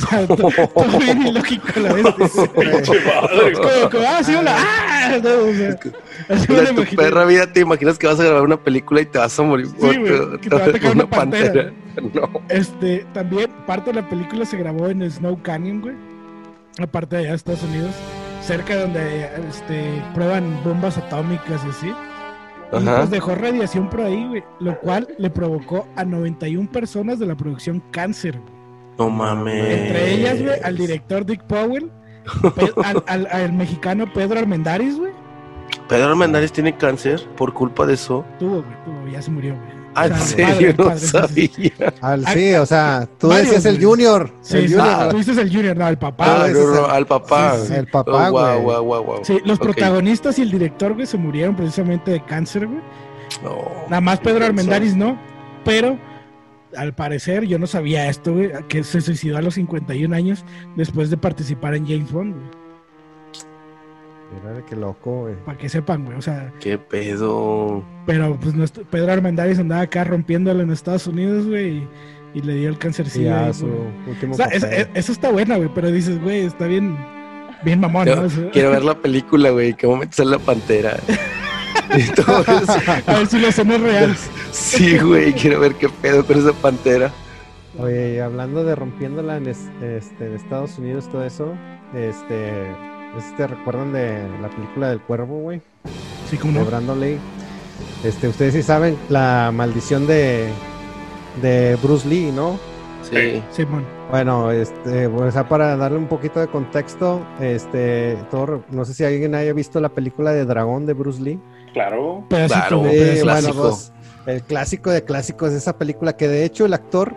[0.01, 2.13] O sea, todo, bien ilógico la bestia.
[2.53, 5.19] como, como, ah, sí, hola, ¡Ah!
[5.23, 5.79] No, o sea,
[6.29, 9.39] así tu perra vida te imaginas que vas a grabar una película y te vas
[9.39, 11.71] a morir sí, por, que te va a atacar una, pantera.
[12.13, 12.29] No.
[12.49, 15.95] Este, también parte de la película se grabó en Snow Canyon, güey
[16.83, 17.91] aparte de allá de Estados Unidos,
[18.41, 21.93] cerca donde este, prueban bombas atómicas y así.
[22.71, 27.25] Y pues dejó radiación por ahí, güey, lo cual le provocó a 91 personas de
[27.25, 28.39] la producción cáncer.
[28.99, 29.55] No mames.
[29.55, 31.89] Entre ellas, güey, al director Dick Powell,
[33.07, 35.13] al, al, mexicano Pedro Armendáriz, güey.
[35.87, 38.25] Pedro Armendáriz tiene cáncer por culpa de eso.
[38.37, 39.79] Tuvo, güey, tuvo, ya se murió, güey.
[39.95, 40.75] Ah, ¿en serio?
[40.77, 41.71] no sabía.
[42.33, 44.31] sí, o sea, tú decías el Junior.
[44.41, 45.09] Sí, el junior.
[45.09, 46.25] tú dices el Junior, no, el papá.
[46.25, 47.55] Ah, al papá.
[47.71, 49.23] el papá, güey.
[49.23, 52.81] Sí, los protagonistas y el director, güey, se murieron precisamente de cáncer, güey.
[53.89, 55.17] Nada más Pedro Armendáriz no,
[55.63, 55.97] pero
[56.75, 61.09] al parecer yo no sabía esto, güey, que se suicidó a los 51 años después
[61.09, 62.59] de participar en James Bond, güey.
[64.31, 65.35] Mira, qué loco, güey.
[65.43, 66.53] Para que sepan, güey, o sea.
[66.59, 67.83] Qué pedo.
[68.05, 71.87] Pero, pues, nuestro, Pedro Armendáriz andaba acá rompiéndolo en Estados Unidos, güey,
[72.35, 73.67] y, le dio el cáncer sí, su
[74.07, 74.45] último o sea,
[74.93, 76.95] eso está buena, güey, pero dices, güey, está bien,
[77.63, 78.51] bien mamón, ¿no?
[78.51, 80.97] Quiero ver la película, güey, cómo metes en la pantera.
[83.07, 84.17] A ver si la escena es real.
[84.51, 87.11] Sí, güey, quiero ver qué pedo con esa pantera.
[87.77, 91.53] Oye, hablando de rompiéndola en, este, en Estados Unidos, todo eso,
[91.95, 92.67] este
[93.37, 95.61] ¿Te recuerdan de la película del cuervo, güey?
[96.29, 97.17] Sí, como de Brandon Lee.
[98.03, 100.49] Este, ustedes sí saben la maldición de,
[101.41, 102.59] de Bruce Lee, ¿no?
[103.01, 103.41] Sí.
[103.51, 103.65] Sí,
[104.11, 109.33] bueno, este, pues, para darle un poquito de contexto, este, todo, no sé si alguien
[109.35, 111.39] haya visto la película de Dragón de Bruce Lee.
[111.73, 112.25] Claro.
[112.29, 113.91] claro, pues,
[114.25, 117.13] el clásico de clásicos de esa película, que de hecho el actor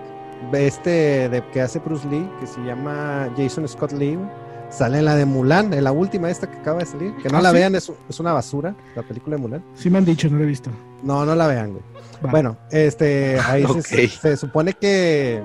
[0.52, 4.18] este de que hace Bruce Lee, que se llama Jason Scott Lee,
[4.72, 7.14] Sale en la de Mulan, en la última esta que acaba de salir.
[7.22, 9.64] Que no ¿Ah, la vean, es, una basura, la película de Mulan.
[9.74, 10.70] Sí me han dicho, no la he visto.
[11.02, 11.82] No, no la vean, güey.
[12.30, 15.42] Bueno, este, ahí se, supone que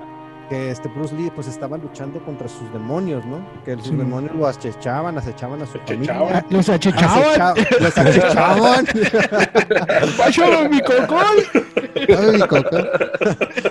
[0.49, 3.39] que este Bruce Lee pues estaba luchando contra sus demonios, ¿no?
[3.65, 6.45] Que sus demonios lo acechaban, acechaban a su familia.
[6.49, 7.55] Los acechaban.
[7.79, 8.86] Los acechaban.
[10.17, 11.38] ¡Pásame mi cocón!
[12.33, 12.88] mi cocón.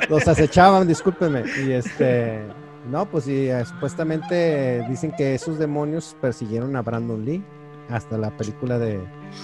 [0.09, 1.45] Los acechaban, discúlpeme.
[1.65, 2.43] Y este,
[2.91, 7.45] no, pues y, eh, supuestamente dicen que esos demonios persiguieron a Brandon Lee
[7.91, 9.01] hasta la película de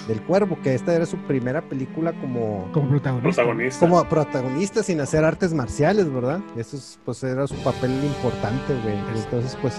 [0.08, 3.80] del Cuervo, que esta era su primera película como, como protagonista.
[3.80, 6.40] Como protagonista sin hacer artes marciales, ¿verdad?
[6.56, 8.96] Eso pues era su papel importante, güey.
[9.22, 9.74] Entonces, pues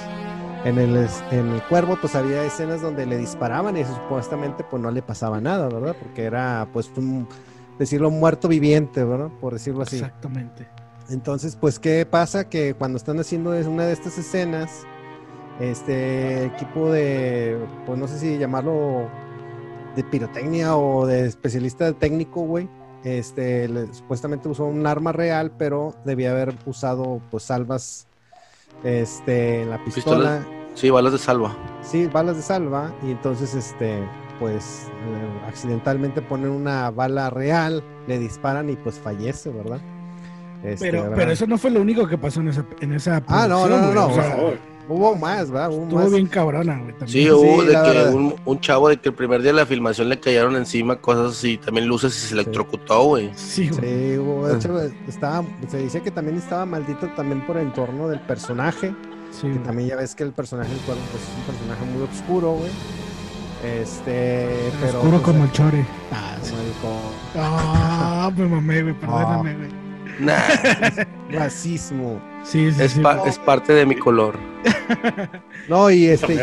[0.65, 4.91] en el, en el Cuervo pues había escenas donde le disparaban y supuestamente pues no
[4.91, 5.95] le pasaba nada, ¿verdad?
[5.99, 7.28] Porque era pues un,
[7.80, 9.30] decirlo, muerto viviente, ¿verdad?
[9.41, 9.97] Por decirlo así.
[9.97, 10.67] Exactamente.
[11.10, 12.49] Entonces, pues, ¿qué pasa?
[12.49, 14.86] Que cuando están haciendo una de estas escenas,
[15.59, 19.07] este equipo de, pues no sé si llamarlo
[19.95, 22.69] de pirotecnia o de especialista técnico, güey,
[23.03, 28.07] este, supuestamente usó un arma real, pero debía haber usado, pues, salvas,
[28.83, 30.45] este, en la pistola.
[30.73, 31.55] Sí, balas de salva.
[31.83, 33.99] Sí, balas de salva, y entonces, este,
[34.39, 39.79] pues, eh, accidentalmente ponen una bala real, le disparan y pues fallece, ¿verdad?
[40.63, 43.47] Este, pero, pero eso no fue lo único que pasó en esa, en esa Ah,
[43.47, 44.72] no, no, no, no.
[44.87, 45.71] Hubo más, ¿verdad?
[45.71, 46.93] Hubo Estuvo bien cabrona, güey.
[47.05, 50.09] Sí, hubo de que un, un, chavo de que el primer día de la filmación
[50.09, 53.31] le cayeron encima cosas así, también luces y se electrocutó, güey.
[53.35, 53.81] Sí, güey.
[53.81, 58.09] Sí, hubo, de hecho, estaba, se dice que también estaba maldito también por el entorno
[58.09, 58.93] del personaje.
[59.31, 59.47] Sí.
[59.47, 62.71] Que también ya ves que el personaje pues, es un personaje muy oscuro, güey.
[63.63, 64.99] Este, pero.
[64.99, 65.85] Oscuro pues, como el chore.
[66.11, 66.53] Ah, sí.
[67.35, 69.82] Ah, me mamé, güey, perdóname, güey.
[70.19, 70.38] Nah.
[71.32, 72.21] Racismo.
[72.43, 74.38] Sí, sí, es, sí, es parte de mi color.
[75.69, 76.38] No, y este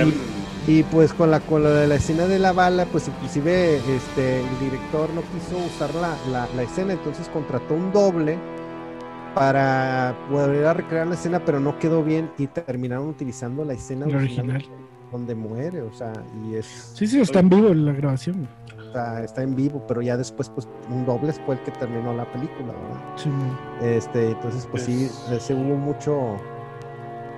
[0.66, 4.58] y, pues con la con de la escena de la bala, pues inclusive este el
[4.60, 6.16] director no quiso usar la,
[6.54, 8.38] la, escena, entonces contrató un doble
[9.34, 14.06] para poder a recrear la escena, pero no quedó bien y terminaron utilizando la escena
[14.06, 14.64] original,
[15.12, 16.12] donde muere, o sea,
[16.46, 18.48] y es Sí, sí, está en vivo en la grabación.
[18.90, 22.24] Está, está, en vivo, pero ya después, pues, un doble fue el que terminó la
[22.32, 23.00] película, ¿verdad?
[23.14, 23.30] Sí.
[23.82, 26.36] Este, entonces, pues sí, se hubo mucho,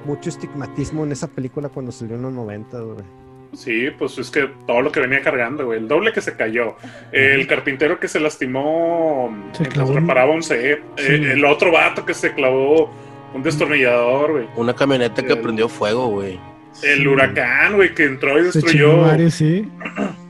[0.06, 3.04] mucho estigmatismo en esa película cuando salió en los 90, güey.
[3.52, 5.78] Sí, pues es que todo lo que venía cargando, güey.
[5.78, 6.76] El doble que se cayó.
[7.12, 10.82] El carpintero que se lastimó se mientras reparaba un set.
[10.96, 12.90] Eh, el otro vato que se clavó
[13.34, 14.48] un destornillador, güey.
[14.56, 16.40] Una camioneta que prendió fuego, güey.
[16.82, 19.30] El huracán, güey, que entró y destruyó.
[19.30, 19.68] sí.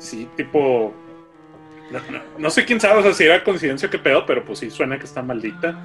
[0.00, 0.92] sí, tipo.
[2.38, 4.98] No, sé quién sabe, o sea, si era coincidencia que pedo, pero pues sí suena
[4.98, 5.80] que está maldita.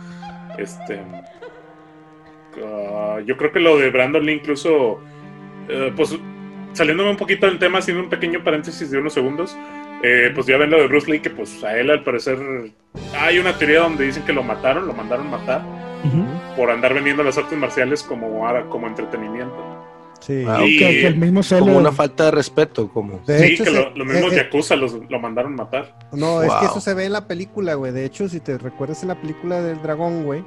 [0.57, 1.01] Este.
[2.63, 4.99] Ah, yo creo que lo de Brandon Lee incluso,
[5.67, 6.17] eh, pues
[6.73, 9.57] saliéndome un poquito del tema, haciendo un pequeño paréntesis de unos segundos,
[10.03, 12.37] eh, pues ya ven lo de Bruce Lee, que pues a él al parecer
[13.19, 15.61] hay una teoría donde dicen que lo mataron, lo mandaron matar
[16.55, 19.74] por andar vendiendo las artes marciales como, como entretenimiento.
[20.25, 23.19] Sí, ah, que, el mismo como una falta de respeto, como.
[23.27, 25.95] sí, que los mismos eh, Yakuza los, lo mandaron matar.
[26.13, 27.91] No, es que eso se ve en la película, güey.
[27.91, 30.43] De hecho, si te recuerdas en la película del dragón, güey,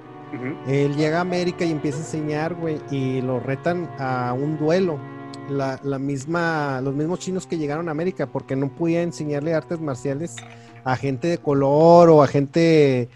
[0.66, 4.98] él llega a América y empieza a enseñar, güey, y lo retan a un duelo.
[5.48, 9.80] La, la, misma, los mismos chinos que llegaron a América, porque no podía enseñarle artes
[9.80, 10.36] marciales
[10.84, 13.08] a gente de color o a gente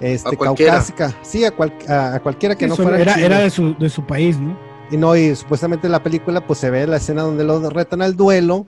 [0.00, 1.16] este, caucásica.
[1.22, 3.00] Sí, a, a, cualquiera que no fuera.
[3.00, 4.69] Era, era de, su, de su país, ¿no?
[4.90, 8.02] Y no, y supuestamente en la película, pues se ve la escena donde lo retan
[8.02, 8.66] al duelo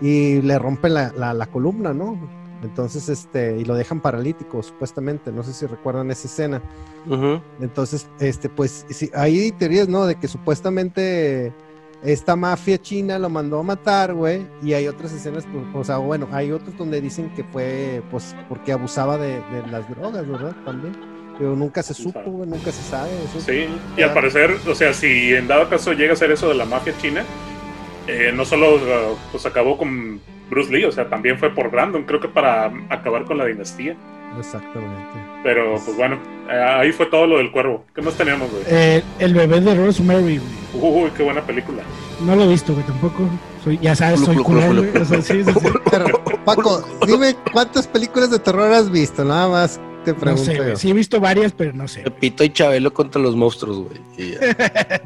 [0.00, 2.18] y le rompen la, la, la columna, ¿no?
[2.62, 5.32] Entonces, este, y lo dejan paralítico, supuestamente.
[5.32, 6.62] No sé si recuerdan esa escena.
[7.60, 10.06] Entonces, este, pues, sí, hay teorías, ¿no?
[10.06, 11.52] De que supuestamente
[12.02, 14.46] esta mafia china lo mandó a matar, güey.
[14.62, 18.34] Y hay otras escenas, pues, o sea, bueno, hay otros donde dicen que fue, pues,
[18.48, 20.56] porque abusaba de, de las drogas, ¿verdad?
[20.64, 21.11] También.
[21.42, 23.10] Pero nunca se supo, güey, nunca se sabe.
[23.44, 26.54] sí, y al parecer, o sea, si en dado caso llega a ser eso de
[26.54, 27.24] la mafia china,
[28.06, 28.78] eh, no solo
[29.32, 33.24] pues acabó con Bruce Lee, o sea, también fue por Brandon, creo que para acabar
[33.24, 33.96] con la dinastía.
[34.38, 35.18] Exactamente.
[35.42, 36.16] Pero, pues bueno,
[36.48, 37.86] eh, ahí fue todo lo del cuervo.
[37.92, 38.62] ¿Qué más teníamos, güey?
[38.68, 40.40] Eh, el bebé de Rosemary,
[40.74, 41.82] Uy, qué buena película.
[42.24, 43.28] No lo he visto, güey, tampoco.
[43.64, 44.84] Soy, ya sabes, soy culero,
[46.44, 50.52] Paco, dime cuántas películas de terror has visto, nada más te pregunto.
[50.52, 52.02] No sé, sí he visto varias, pero no sé.
[52.20, 54.00] Pito y Chabelo contra los monstruos, güey.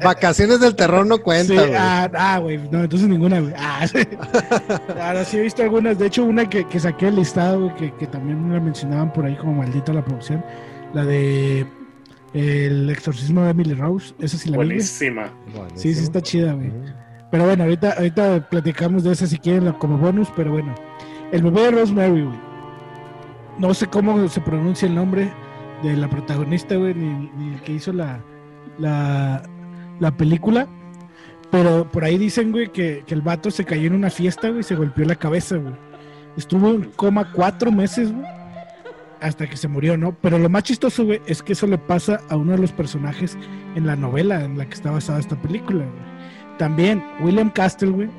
[0.03, 1.73] Vacaciones del terror no cuenta, güey.
[1.75, 3.53] ah, güey, no, entonces ninguna, güey.
[3.57, 3.99] Ah, sí.
[5.01, 5.97] Ahora sí he visto algunas.
[5.97, 9.25] De hecho, una que, que saqué el listado, güey, que, que también me mencionaban por
[9.25, 10.43] ahí como maldita la producción.
[10.93, 11.65] La de
[12.33, 14.13] El exorcismo de Emily Rose.
[14.19, 14.65] Esa sí la vi.
[14.65, 15.31] Buenísima.
[15.75, 16.71] Sí, sí está chida, güey.
[17.31, 20.73] Pero bueno, ahorita, ahorita platicamos de esa si quieren como bonus, pero bueno.
[21.31, 22.46] El bebé de Rosemary, güey
[23.59, 25.31] no sé cómo se pronuncia el nombre
[25.83, 28.23] de la protagonista, güey, ni, el que hizo la,
[28.77, 29.43] la,
[29.99, 30.67] la película.
[31.51, 34.61] Pero por ahí dicen, güey, que, que, el vato se cayó en una fiesta, güey,
[34.61, 35.73] y se golpeó la cabeza, güey.
[36.35, 38.25] Estuvo en coma cuatro meses, güey,
[39.21, 40.15] hasta que se murió, ¿no?
[40.21, 43.37] Pero lo más chistoso, güey, es que eso le pasa a uno de los personajes
[43.75, 46.57] en la novela en la que está basada esta película, güey.
[46.57, 48.09] También, William Castle, güey,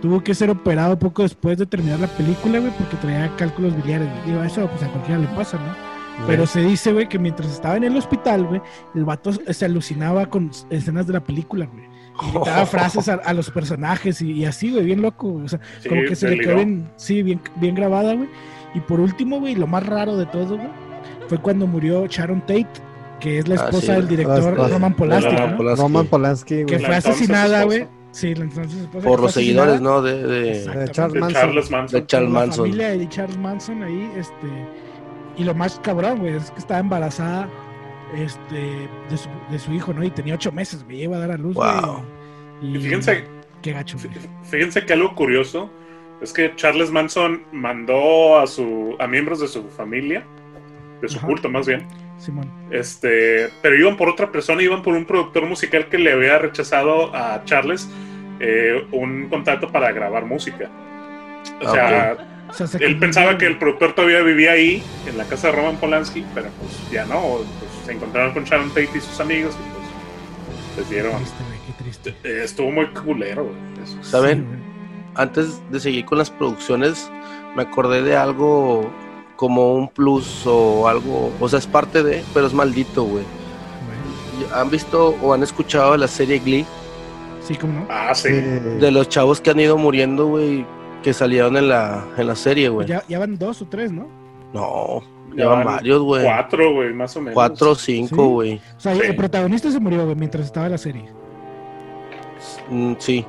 [0.00, 4.08] tuvo que ser operado poco después de terminar la película, güey, porque traía cálculos biliares,
[4.10, 4.24] güey.
[4.26, 5.96] Digo, eso pues a cualquiera le pasa, ¿no?
[6.26, 8.62] Pero se dice, güey, que mientras estaba en el hospital, güey,
[8.94, 11.84] el vato se alucinaba con escenas de la película, güey.
[12.30, 16.16] Y daba frases a, los personajes y, así, güey, bien loco, O sea, como que
[16.16, 18.28] se le quedó bien, sí, bien, bien grabada, güey.
[18.74, 20.70] Y por último, güey, lo más raro de todo, güey,
[21.28, 22.66] fue cuando murió Sharon Tate,
[23.20, 25.36] que es la ah, esposa del director Roman Polanski.
[25.76, 27.86] Roman Polanski, Que fue asesinada, güey.
[28.16, 30.00] Sí, entonces Por los seguidores, ¿no?
[30.00, 31.86] De, de, Charles, Manson.
[32.00, 32.64] de Charles Manson.
[32.64, 34.46] La familia de Charles Manson ahí, este
[35.36, 37.46] y lo más cabrón, güey, es que estaba embarazada
[38.14, 40.02] este, de, su, de su hijo, ¿no?
[40.02, 41.58] Y tenía ocho meses, me iba a dar a luz,
[42.62, 43.26] Y, fíjense,
[43.60, 43.98] qué gacho,
[44.44, 45.70] fíjense que algo curioso
[46.22, 50.24] es que Charles Manson mandó a, su, a miembros de su familia,
[51.02, 51.86] de su culto más bien,
[52.18, 52.50] Simón.
[52.70, 57.14] Este, pero iban por otra persona, iban por un productor musical que le había rechazado
[57.14, 57.88] a Charles
[58.40, 60.70] eh, un contrato para grabar música.
[61.62, 62.16] O ah, sea,
[62.80, 66.48] él pensaba que el productor todavía vivía ahí, en la casa de Roman Polanski, pero
[66.60, 67.38] pues ya no.
[67.58, 71.12] Pues, se encontraron con Sharon Tate y sus amigos y pues les dieron.
[71.66, 73.56] Qué triste, eh, Estuvo muy culero, güey.
[74.02, 74.46] ¿Saben?
[75.14, 77.10] Antes de seguir con las producciones,
[77.54, 78.90] me acordé de algo
[79.36, 83.24] como un plus o algo, o sea, es parte de, pero es maldito, güey.
[84.54, 86.66] ¿Han visto o han escuchado la serie Glee?
[87.40, 87.86] Sí, ¿cómo no?
[87.88, 88.30] Ah, sí.
[88.30, 90.66] De los chavos que han ido muriendo, güey,
[91.02, 92.86] que salieron en la, en la serie, güey.
[92.86, 94.08] Ya, ya, van dos o tres, ¿no?
[94.52, 95.02] No,
[95.36, 96.24] ya, van varios, güey.
[96.24, 97.34] Cuatro, güey, más o menos.
[97.34, 98.60] Cuatro o cinco, güey.
[98.76, 101.04] O sea, el protagonista se murió, güey, mientras estaba en la serie.
[102.70, 103.24] Mm, sí.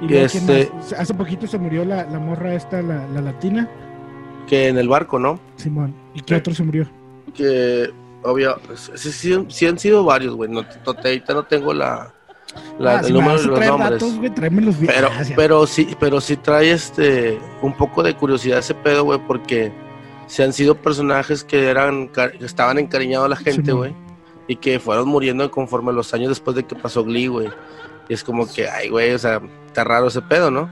[0.00, 0.70] ¿Y este...
[0.96, 3.68] Hace poquito se murió la, la morra esta, la, la, latina.
[4.46, 5.40] Que en el barco, ¿no?
[5.56, 5.94] Simón.
[6.14, 6.88] ¿Y qué otro se murió?
[7.34, 7.90] Que,
[8.22, 8.58] obvio,
[8.94, 10.50] sí, sí, han sido varios, güey.
[10.50, 12.12] No, ahorita no tengo la,
[12.78, 14.04] la, ah, el número de los nombres.
[14.86, 19.72] pero, pero sí, pero sí trae este un poco de curiosidad ese pedo, güey, porque
[20.26, 23.94] se han sido personajes que eran que estaban encariñados a la gente, güey,
[24.46, 27.48] y que fueron muriendo conforme los años después de que pasó Glee, güey.
[28.08, 30.70] Y es como que, ay, güey, o sea, está raro ese pedo, ¿no?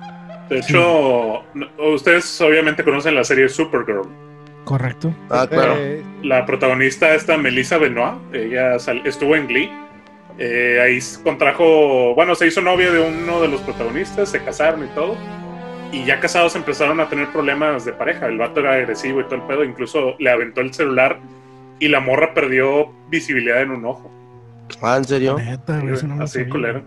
[0.52, 1.44] De hecho,
[1.78, 4.08] ustedes obviamente conocen la serie Supergirl.
[4.64, 5.12] Correcto.
[5.28, 5.76] Ah, claro.
[6.22, 9.70] La protagonista esta Melissa Benoit, ella estuvo en Glee
[10.38, 14.88] eh, ahí contrajo, bueno, se hizo novia de uno de los protagonistas, se casaron y
[14.88, 15.16] todo.
[15.92, 18.26] Y ya casados empezaron a tener problemas de pareja.
[18.26, 19.62] El vato era agresivo y todo el pedo.
[19.62, 21.18] Incluso le aventó el celular
[21.78, 24.10] y la morra perdió visibilidad en un ojo.
[24.80, 25.36] Ah, ¿en serio?
[26.20, 26.82] así, culero.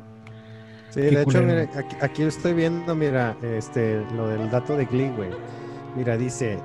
[0.96, 1.40] Sí, de hecho,
[1.78, 5.30] aquí, aquí, estoy viendo, mira, este, lo del dato de Glee, güey.
[5.94, 6.58] Mira, dice,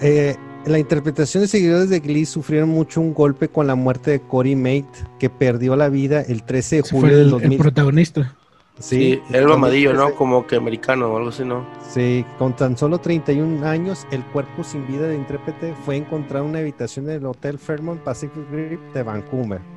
[0.00, 4.20] eh, la interpretación de seguidores de Glee sufrieron mucho un golpe con la muerte de
[4.20, 4.86] Cory Mate,
[5.18, 7.52] que perdió la vida el 13 de julio del 2000.
[7.52, 8.36] El protagonista.
[8.78, 10.14] Sí, el mamadillo, ¿no?
[10.14, 11.66] Como que americano o algo así, ¿no?
[11.90, 16.50] Sí, con tan solo 31 años, el cuerpo sin vida de intérprete fue encontrado en
[16.50, 19.75] una habitación del Hotel Fairmont Pacific Grip de Vancouver.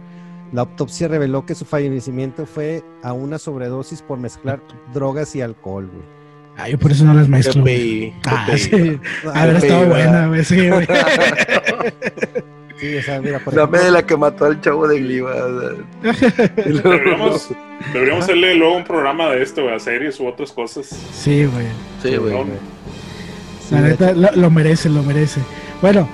[0.52, 4.62] La autopsia reveló que su fallecimiento fue a una sobredosis por mezclar
[4.94, 6.20] drogas y alcohol, güey.
[6.58, 7.64] Ah, yo por eso no las mezclo.
[8.26, 9.00] Ah, sí.
[9.34, 10.44] A ver, estado buena, güey.
[10.44, 10.88] Sí, güey.
[12.80, 15.34] Sí, o sea, mira, por Dame de la que mató al chavo de Gliba.
[16.56, 17.50] deberíamos,
[17.92, 20.88] deberíamos hacerle luego un programa de esto, güey, a series u otras cosas.
[21.12, 21.66] Sí, güey.
[22.02, 22.34] Sí, güey.
[23.72, 25.42] La neta, lo, merece, lo merece.
[25.82, 26.08] Bueno,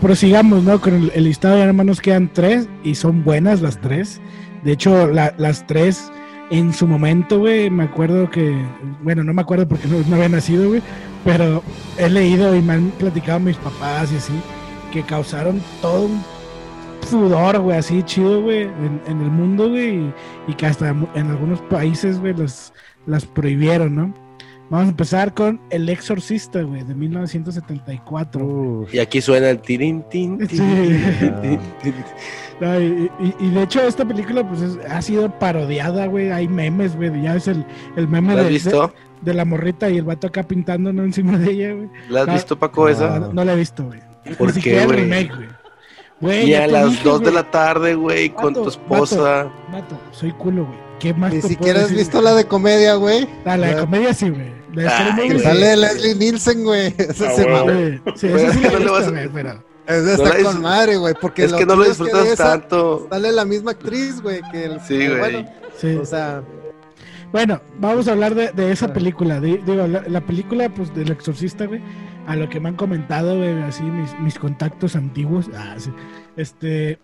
[0.00, 0.80] prosigamos, ¿no?
[0.80, 4.20] Con el, listado, ya nada nos quedan tres y son buenas las tres.
[4.64, 6.12] De hecho, la, las tres
[6.50, 8.54] en su momento, güey, me acuerdo que,
[9.02, 10.82] bueno, no me acuerdo porque no, había nacido, güey,
[11.24, 11.62] pero
[11.96, 14.34] he leído y me han platicado mis papás y así,
[14.92, 16.22] que causaron todo un
[17.10, 20.12] pudor, güey, así chido, güey, en, el mundo, güey,
[20.46, 22.74] y, que hasta en algunos países, güey, las,
[23.06, 24.21] las prohibieron, ¿no?
[24.72, 28.86] Vamos a empezar con El Exorcista, güey, de 1974.
[28.90, 30.46] y aquí suena el tirín, tin, y,
[33.50, 36.30] de hecho, esta película pues ha sido parodiada, güey.
[36.30, 37.20] Hay memes, güey.
[37.20, 37.66] Ya es el,
[37.98, 41.90] el meme de, de, la morrita y el vato acá pintando encima de ella, güey.
[42.08, 43.18] ¿La has visto, Paco, esa?
[43.18, 44.00] No, la he visto, güey.
[44.38, 45.30] ¿Por qué, güey?
[46.18, 46.48] güey.
[46.48, 49.52] Y a las 2 de la tarde, güey, con tu esposa.
[49.70, 50.91] Mato, soy culo, güey.
[51.02, 53.28] ¿Qué más Ni siquiera has visto la de comedia, güey.
[53.44, 54.52] Ah, la de comedia sí, güey.
[54.72, 56.94] La de que sale Leslie Nielsen, güey.
[56.96, 59.56] Esa se Sí, esa sí la güey.
[59.88, 63.08] Es de estar con madre, güey, porque es que no lo disfrutas tanto.
[63.10, 65.44] Sale la misma actriz, güey, que el Sí, güey.
[65.76, 65.96] sí.
[65.96, 66.44] O sea,
[67.32, 69.40] bueno, vamos a hablar de, esa película.
[69.40, 71.82] digo, la, película pues del exorcista, güey.
[72.28, 75.50] A lo que me han comentado, güey, así mis, mis contactos antiguos.
[75.52, 75.90] Ah, sí,
[76.36, 76.98] este,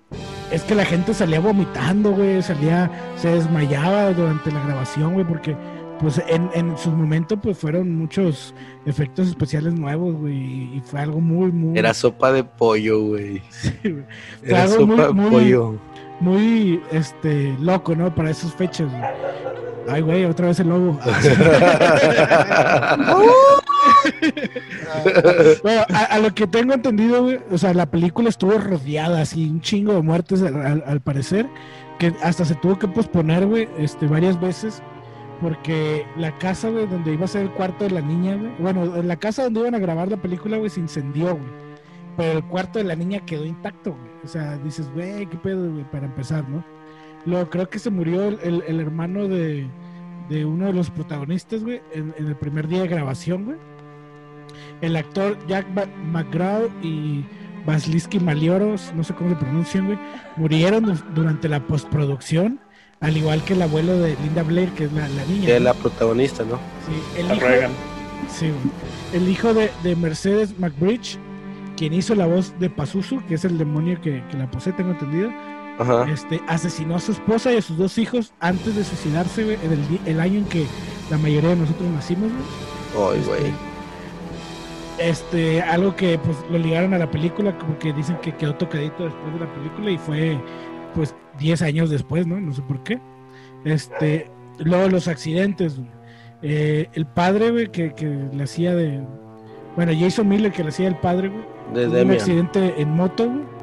[0.50, 2.42] es que la gente salía vomitando, güey.
[2.42, 5.56] Salía, se desmayaba durante la grabación, güey, porque
[6.00, 8.54] pues en, en su momento pues fueron muchos
[8.86, 11.78] efectos especiales nuevos, güey, y fue algo muy, muy...
[11.78, 13.42] Era sopa de pollo, güey.
[13.50, 13.72] Sí,
[14.44, 15.74] Era sopa de pollo.
[16.20, 18.14] Muy, este, loco, ¿no?
[18.14, 19.02] Para esas fechas, güey.
[19.88, 20.98] Ay, güey, otra vez el lobo.
[25.88, 29.94] a, lo que tengo entendido, güey, o sea, la película estuvo rodeada así, un chingo
[29.94, 31.46] de muertes al, parecer,
[31.98, 34.82] que hasta se tuvo que posponer, güey, este, varias veces,
[35.40, 39.02] porque la casa, güey, donde iba a ser el cuarto de la niña, güey, bueno,
[39.02, 41.68] la casa donde iban a grabar la película, güey, se incendió, güey,
[42.16, 45.70] pero el cuarto de la niña quedó intacto, güey, o sea, dices, güey, qué pedo,
[45.70, 46.64] güey, para empezar, ¿no?
[47.24, 49.66] Lo, creo que se murió el, hermano de,
[50.28, 53.58] de, uno de los protagonistas, güey, en, el primer día de grabación, güey.
[54.80, 55.66] El actor Jack
[56.04, 57.24] McGraw y
[57.66, 59.98] Baslisky Malioros, no sé cómo se pronuncian, güey,
[60.36, 62.60] murieron durante la postproducción,
[63.00, 65.46] al igual que el abuelo de Linda Blair, que es la, niña.
[65.46, 66.58] Que es la protagonista, ¿no?
[66.86, 67.46] Sí, el hijo,
[68.30, 68.50] sí,
[69.12, 71.18] el hijo de, de, Mercedes McBridge,
[71.76, 74.90] quien hizo la voz de Pazuzu, que es el demonio que, que la posee, tengo
[74.90, 75.30] entendido
[76.12, 80.00] este, asesinó a su esposa y a sus dos hijos antes de suicidarse, en el,
[80.06, 80.66] el, año en que
[81.10, 82.30] la mayoría de nosotros nacimos,
[82.94, 83.20] güey.
[83.20, 83.52] Este,
[84.98, 89.04] este, algo que pues lo ligaron a la película, como que dicen que quedó tocadito
[89.04, 90.40] después de la película y fue
[90.94, 92.40] pues 10 años después, ¿no?
[92.40, 93.00] No sé por qué.
[93.64, 95.80] Este, luego los accidentes,
[96.42, 99.04] eh, el padre, güey, que, que, le hacía de.
[99.76, 102.02] Bueno, Jason Miller, que le hacía el padre, güey.
[102.02, 103.58] un accidente en moto, güey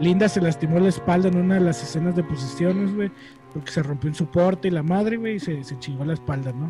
[0.00, 3.10] Linda se lastimó la espalda en una de las escenas de posiciones, güey,
[3.52, 6.52] porque se rompió un soporte y la madre, güey, y se, se chingó la espalda,
[6.52, 6.68] ¿no?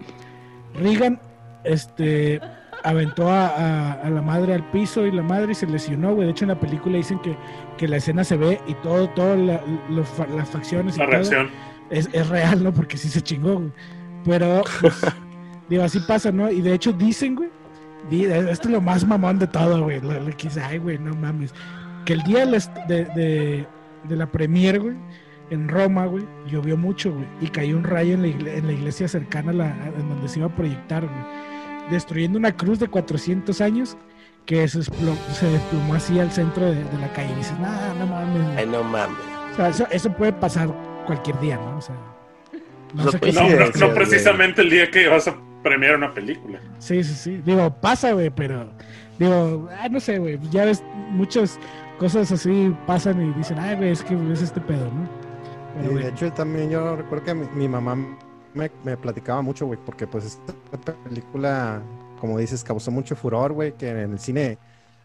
[0.74, 1.20] Regan,
[1.64, 2.40] este,
[2.84, 6.26] aventó a, la madre al piso y la madre se lesionó, güey.
[6.26, 7.36] De hecho, en la película dicen que,
[7.76, 11.48] que la escena se ve y todo, todo las facciones y la reacción.
[11.90, 12.72] es, es, real, ¿no?
[12.72, 13.72] Porque sí se chingó, güey.
[14.24, 15.00] Pero, pues,
[15.68, 16.50] digo, así pasa, ¿no?
[16.50, 17.50] Y de hecho dicen, güey,
[18.10, 20.00] esto es lo más mamón de todo, güey.
[20.00, 21.52] Le quise, ay, güey, no mames
[22.06, 23.66] que el día de,
[24.08, 24.96] la premier, güey,
[25.50, 29.54] en Roma, güey, llovió mucho, güey, y cayó un rayo en la, iglesia, cercana a
[29.54, 31.55] la, en donde se iba a proyectar, güey,
[31.90, 33.96] destruyendo una cruz de 400 años
[34.44, 37.32] que se, desplomó así al centro de, la calle.
[37.32, 38.58] Y dices, no, no mames.
[38.58, 39.16] Ay, no mames.
[39.52, 40.68] O sea, eso, puede pasar
[41.06, 41.78] cualquier día, ¿no?
[41.78, 41.96] O sea,
[42.94, 46.60] no, no, precisamente el día que vas a premiar una película.
[46.78, 47.42] Sí, sí, sí.
[47.44, 48.70] Digo, pasa, güey, pero
[49.18, 51.58] digo, ah, no sé, güey, ya ves muchos
[51.98, 55.26] cosas así pasan y dicen, ay, güey, es que es este pedo, ¿no?
[55.76, 57.96] de hecho también yo recuerdo que mi, mamá
[58.56, 61.82] me, platicaba mucho, güey, porque pues esta película,
[62.20, 64.58] como dices, causó mucho furor, güey, que en el cine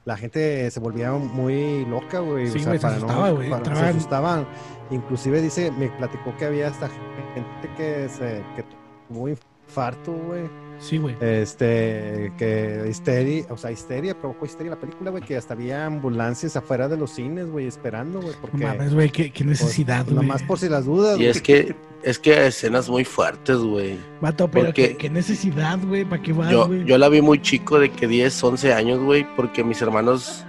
[0.05, 2.47] la gente se volvía muy loca, güey.
[2.47, 3.49] Sí, o sea, se asustaba, güey.
[3.49, 4.47] Se asustaban.
[4.89, 6.89] Inclusive dice, me platicó que había hasta
[7.35, 8.65] gente que se que
[9.07, 11.15] tuvo infarto, güey Sí, güey.
[11.21, 16.57] Este, que histeria, o sea, histeria, provocó histeria la película, güey, que hasta había ambulancias
[16.57, 18.33] afuera de los cines, güey, esperando, güey.
[18.41, 20.15] Porque, no mames, güey, qué, necesidad, güey.
[20.15, 23.99] Nomás por si las dudas, Y es que, es que escenas muy fuertes, güey.
[24.21, 27.91] Vato, pero qué, necesidad, güey, ¿para qué vas, yo, Yo la vi muy chico, de
[27.91, 30.43] que 10, 11 años, güey, porque a mis hermanos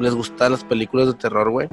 [0.00, 1.68] les gustan las películas de terror, güey.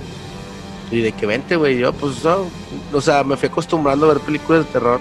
[0.91, 4.66] Y de que vente, güey, yo, pues, o sea, me fui acostumbrando a ver películas
[4.66, 4.99] de terror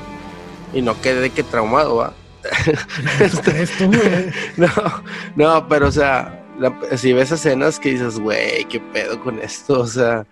[0.73, 2.15] y no quedé de que traumado, va
[4.57, 4.69] no,
[5.37, 6.43] no, pero o sea,
[6.97, 10.27] si ves escenas que dices, güey, qué pedo con esto, o sea,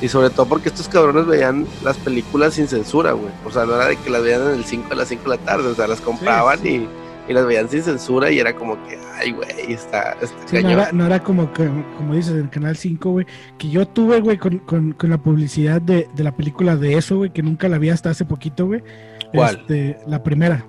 [0.00, 3.74] y sobre todo porque estos cabrones veían las películas sin censura, güey, o sea, no
[3.74, 5.74] era de que las veían en el 5 a las 5 de la tarde, o
[5.74, 6.88] sea, las compraban Y,
[7.28, 10.16] las veían sin censura y era como que, ay, güey, está,
[10.92, 13.26] no, era, como, como dices, en el Canal 5, güey,
[13.58, 17.68] que yo tuve, güey, con, la publicidad de, la película de eso, güey, que nunca
[17.68, 18.82] la vi hasta hace poquito, güey.
[19.32, 19.56] ¿Cuál?
[19.56, 20.64] Este, la primera.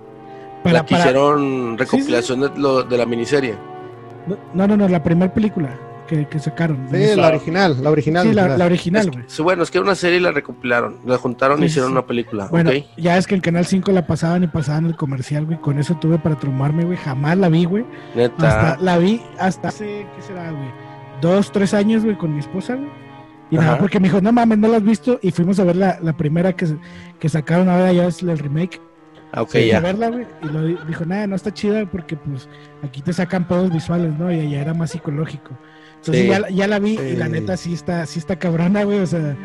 [0.68, 3.56] Para, la que hicieron recopilación De, lo, de la miniserie.
[4.54, 5.70] No, no, no, la primera película
[6.08, 6.88] que, que sacaron.
[6.92, 8.28] Sí, la original, la original.
[8.28, 9.26] Sí, la, original, güey.
[9.44, 12.48] bueno, es que era una serie y la recopilaron, la juntaron y hicieron una película.
[12.50, 15.60] Bueno, ya es que en Canal 5 la pasaban y pasaban el comercial, güey.
[15.60, 16.98] Con eso tuve para traumarme, güey.
[16.98, 17.86] Jamás la vi, güey.
[18.16, 18.78] Neta.
[18.82, 20.70] la vi hasta hace, ¿qué será, güey?
[21.22, 22.90] Dos, tres años, güey, con mi esposa, güey.
[23.50, 25.20] Y nada, porque me dijo, no mames, no la has visto.
[25.22, 26.68] Y fuimos a ver la, la primera que,
[27.20, 28.82] que sacaron ahora, ya es el remake.
[29.32, 29.80] Ah, ya.
[29.80, 30.12] verla,
[30.42, 32.48] y lo dijo, nada, no está chida porque pues
[32.84, 34.32] aquí te sacan pedos visuales, ¿no?
[34.32, 35.58] Y allá era más psicológico.
[36.08, 39.00] Entonces ya, ya, la vi y la neta sí está, sí está cabrona, güey.
[39.00, 39.36] O sea.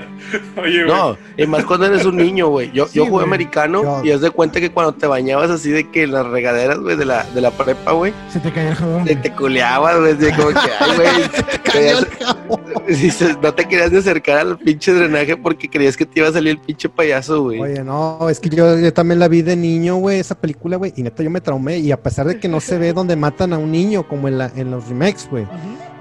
[0.62, 2.70] Oye, No, y más cuando eres un niño, güey.
[2.72, 6.04] Yo, yo jugué americano y es de cuenta que cuando te bañabas así de que
[6.04, 8.12] en las regaderas, güey, de la, de la prepa, güey.
[8.30, 9.06] Se te caía el jabón.
[9.06, 10.32] Se te culeabas, güey.
[10.32, 11.08] Como que, ay, güey.
[11.34, 12.60] se te cayó el jabón.
[12.88, 16.32] Dices, no te querías ni acercar al pinche drenaje porque creías que te iba a
[16.32, 17.60] salir el pinche payaso, güey.
[17.60, 20.92] Oye, no, es que yo, yo también la vi de niño, güey, esa película, güey.
[20.96, 21.78] Y neta, yo me traumé.
[21.78, 24.38] Y a pesar de que no se ve donde matan a un niño, como en,
[24.38, 25.46] la, en los remakes, güey.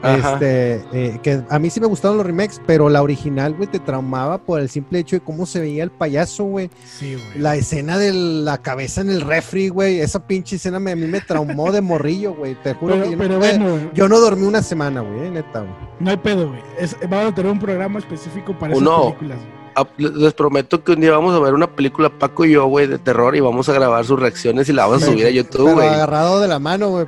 [0.04, 3.80] Este, eh, que a mí sí me gustaron los remakes, pero la original, güey, te
[3.80, 6.70] traumaba por el simple hecho de cómo se veía el payaso, güey.
[6.86, 7.40] Sí, güey.
[7.40, 10.00] La escena de la cabeza en el refri, güey.
[10.00, 12.56] Esa pinche escena me, a mí me traumó de morrillo, güey.
[12.56, 15.74] Te juro que yo, no, bueno, yo no dormí una semana, güey, eh, neta, güey.
[16.00, 16.62] No hay pedo, güey.
[17.10, 19.61] Vamos a tener un programa específico para esas películas, güey
[19.98, 22.98] les prometo que un día vamos a ver una película Paco y yo, güey, de
[22.98, 25.88] terror y vamos a grabar sus reacciones y la vamos a subir a YouTube, güey.
[25.88, 27.06] agarrado de la mano, güey.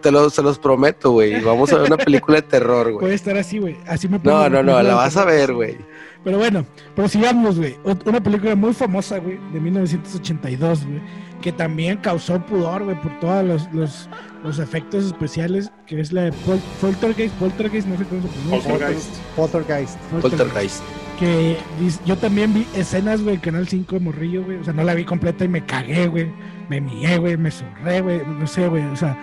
[0.00, 1.40] Te lo, se los prometo, güey.
[1.40, 3.00] Vamos a ver una película de terror, güey.
[3.00, 3.76] Puede estar así, güey.
[3.86, 5.76] Así me No, no, no, la vas a ver, güey.
[6.24, 6.64] Pero bueno,
[6.96, 7.76] prosigamos, güey.
[8.06, 11.00] Una película muy famosa, güey, de 1982, güey,
[11.42, 14.08] que también causó pudor, güey, por todos los, los,
[14.42, 16.32] los, efectos especiales, que es la de
[16.80, 18.70] Poltergeist, Poltergeist, no sé cómo se pronuncia.
[18.70, 19.14] Poltergeist.
[19.36, 19.98] Poltergeist.
[20.10, 21.56] Poltergeist que
[22.04, 24.58] yo también vi escenas, güey, Canal 5 de Morrillo, güey.
[24.58, 26.30] O sea, no la vi completa y me cagué, güey.
[26.68, 28.22] Me mié, güey, me surré, güey.
[28.26, 28.84] No sé, güey.
[28.84, 29.16] O sea,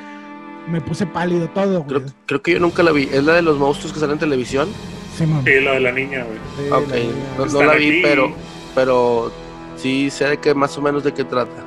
[0.68, 2.02] me puse pálido todo, güey.
[2.26, 3.10] Creo, que yo nunca la vi.
[3.12, 4.70] ¿Es la de los monstruos que salen en televisión?
[5.18, 6.72] Sí, Sí, la de la niña, güey.
[6.72, 8.34] ok, no, la vi, pero,
[8.74, 9.32] pero
[9.76, 11.66] sí sé de qué más o menos de qué trata.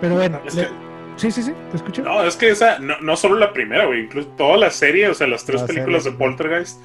[0.00, 0.40] Pero bueno,
[1.20, 2.02] Sí, sí, sí, te escucho.
[2.02, 5.12] No, es que esa, no, no solo la primera, güey, incluso toda la serie, o
[5.12, 6.80] sea, las tres películas de Poltergeist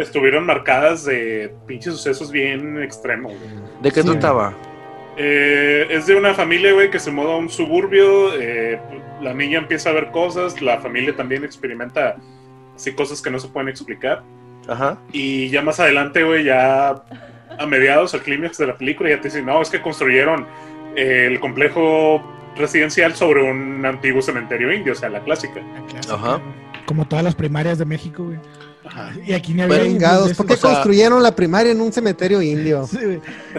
[0.00, 3.50] estuvieron marcadas de pinches sucesos bien extremos, güey.
[3.82, 4.54] ¿De qué trataba?
[5.16, 8.80] Eh, es de una familia, güey, que se muda a un suburbio, eh,
[9.20, 12.14] la niña empieza a ver cosas, la familia también experimenta
[12.76, 14.22] así cosas que no se pueden explicar.
[14.68, 14.96] Ajá.
[15.10, 17.02] Y ya más adelante, güey, ya
[17.58, 20.46] a mediados, al clímax de la película, ya te dicen, no, es que construyeron
[20.94, 22.22] el complejo
[22.56, 25.60] residencial sobre un antiguo cementerio indio, o sea, la clásica.
[26.10, 26.40] Ajá.
[26.86, 28.38] Como todas las primarias de México, güey.
[28.84, 29.12] Ajá.
[29.24, 29.78] Y aquí ni había
[30.36, 32.86] ¿Por qué construyeron la primaria en un cementerio indio?
[32.86, 32.98] Sí,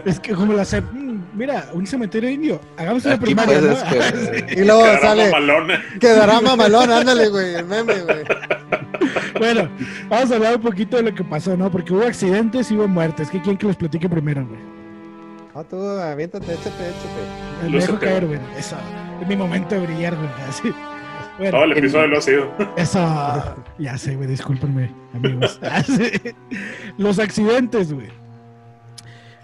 [0.06, 3.74] es que como la mm, mira, un cementerio indio, hagamos una primaria, ¿no?
[4.52, 5.32] Y luego sale
[6.00, 8.24] Quedará mamalón, ándale, güey, el meme, güey.
[9.40, 9.70] Bueno,
[10.10, 11.72] vamos a hablar un poquito de lo que pasó, ¿no?
[11.72, 13.30] Porque hubo accidentes y hubo muertes.
[13.30, 14.60] ¿Qué quieren que los platique primero, güey?
[15.56, 17.53] Ah, tú aviéntate, échate, échate.
[17.70, 18.40] Me dejo caer, güey.
[18.58, 18.76] Eso.
[19.22, 20.30] Es mi momento de brillar, güey.
[20.48, 20.74] Así.
[21.38, 22.54] Bueno, Todo el episodio lo ha sido.
[22.78, 23.56] Eso.
[23.80, 24.28] Ya sé, güey.
[24.28, 25.60] Discúlpenme, amigos.
[26.98, 28.10] Los accidentes, güey.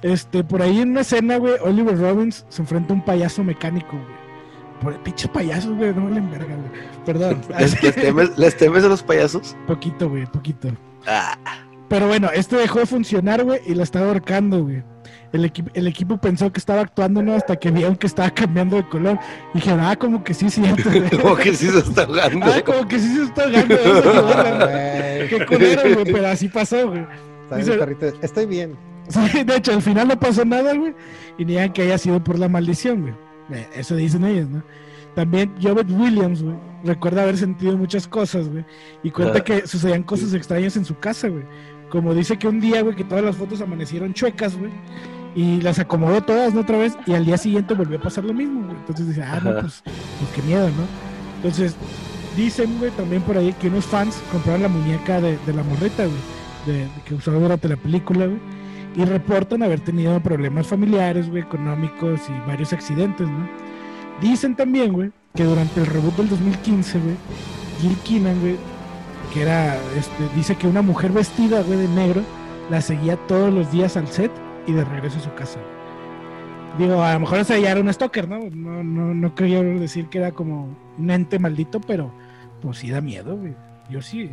[0.01, 3.91] Este, por ahí en una escena, güey, Oliver Robbins se enfrenta a un payaso mecánico,
[3.91, 4.20] güey.
[4.82, 7.03] Por el pinche payasos, güey, no valen verga, güey.
[7.05, 7.41] Perdón.
[8.38, 9.57] ¿Les, temes, a los payasos?
[9.67, 10.70] Poquito, güey, poquito.
[11.05, 11.38] Ah.
[11.89, 14.84] Pero bueno, este dejó de funcionar, güey, y la estaba ahorcando, güey
[15.32, 17.34] el, el equipo pensó que estaba actuando, ¿no?
[17.34, 19.19] Hasta que vieron que estaba cambiando de color.
[19.53, 20.89] Y dijeron, ah, como que sí, cierto.
[21.21, 22.45] como que sí se está ahogando.
[22.45, 23.75] Ah, como que sí se está ahogando.
[25.30, 27.05] Qué culero, güey, pero así pasó, güey.
[28.21, 28.75] Estoy bien.
[29.09, 30.95] Sí, de hecho, al final no pasó nada, güey.
[31.38, 33.13] Y digan que haya sido por la maldición, güey.
[33.51, 34.63] Eh, eso dicen ellos, ¿no?
[35.15, 38.63] También Jobet Williams, güey, recuerda haber sentido muchas cosas, güey.
[39.01, 41.43] Y cuenta que sucedían cosas extrañas en su casa, güey.
[41.89, 44.71] Como dice que un día, güey, que todas las fotos amanecieron chuecas, güey
[45.36, 46.61] y las acomodó todas, ¿no?
[46.61, 48.77] Otra vez, y al día siguiente volvió a pasar lo mismo, güey.
[48.77, 50.86] Entonces dice, ah, no, pues, pues qué miedo, ¿no?
[51.38, 51.75] Entonces,
[52.36, 56.17] dicen, güey, también por ahí que unos fans compraron la muñeca de, la morrita, güey,
[56.65, 58.39] de, que usó durante la película, güey,
[58.95, 63.47] y reportan haber tenido problemas familiares, güey, económicos y varios accidentes, ¿no?
[64.21, 67.15] Dicen también, güey, que durante el reboot del 2015, güey,
[67.82, 68.57] Gil Keenan, güey,
[69.34, 72.21] que era, este, dice que una mujer vestida, güey, de negro,
[72.69, 74.32] la seguía todos los días al set
[74.70, 75.59] y de regreso a su casa.
[76.78, 78.39] Digo, a lo mejor ese ya era un stalker, ¿no?
[78.51, 82.11] No, no, no quería decir que era como un ente maldito, pero
[82.61, 83.53] pues sí da miedo, güey.
[83.89, 84.32] Yo sí.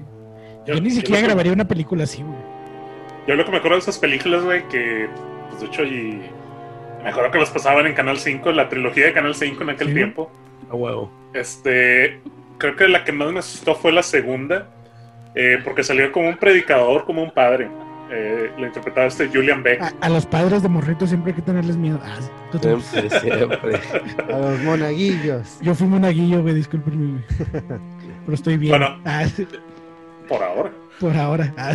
[0.66, 2.38] Yo, ni siquiera grabaría una película así, güey.
[3.26, 5.08] Yo lo que me acuerdo de esas películas, güey, que
[5.48, 6.20] pues de hecho y
[7.02, 9.94] me acuerdo que las pasaban en Canal 5, la trilogía de Canal 5 en aquel
[9.94, 10.30] tiempo.
[10.70, 11.10] A huevo.
[11.32, 12.20] Este,
[12.58, 14.68] creo que la que más me asustó fue la segunda,
[15.34, 17.68] eh, porque salió como un predicador, como un padre.
[18.08, 19.82] Eh, lo interpretaba este Julian Beck.
[20.00, 22.00] A, los padres de morritos siempre hay que tenerles miedo.
[22.04, 22.18] Ah,
[22.60, 23.80] siempre, siempre.
[24.32, 25.58] A los monaguillos.
[25.60, 27.22] Yo fui monaguillo, güey, discúlpenme,
[28.24, 28.70] Pero estoy bien.
[28.70, 29.24] Bueno, ah,
[30.28, 30.70] por ahora.
[31.00, 31.52] Por ahora.
[31.56, 31.74] Ah,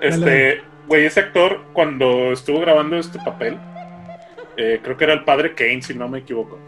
[0.00, 3.58] este, güey, ese actor, cuando estuvo grabando este papel,
[4.56, 6.58] eh, creo que era el padre Kane, si no me equivoco.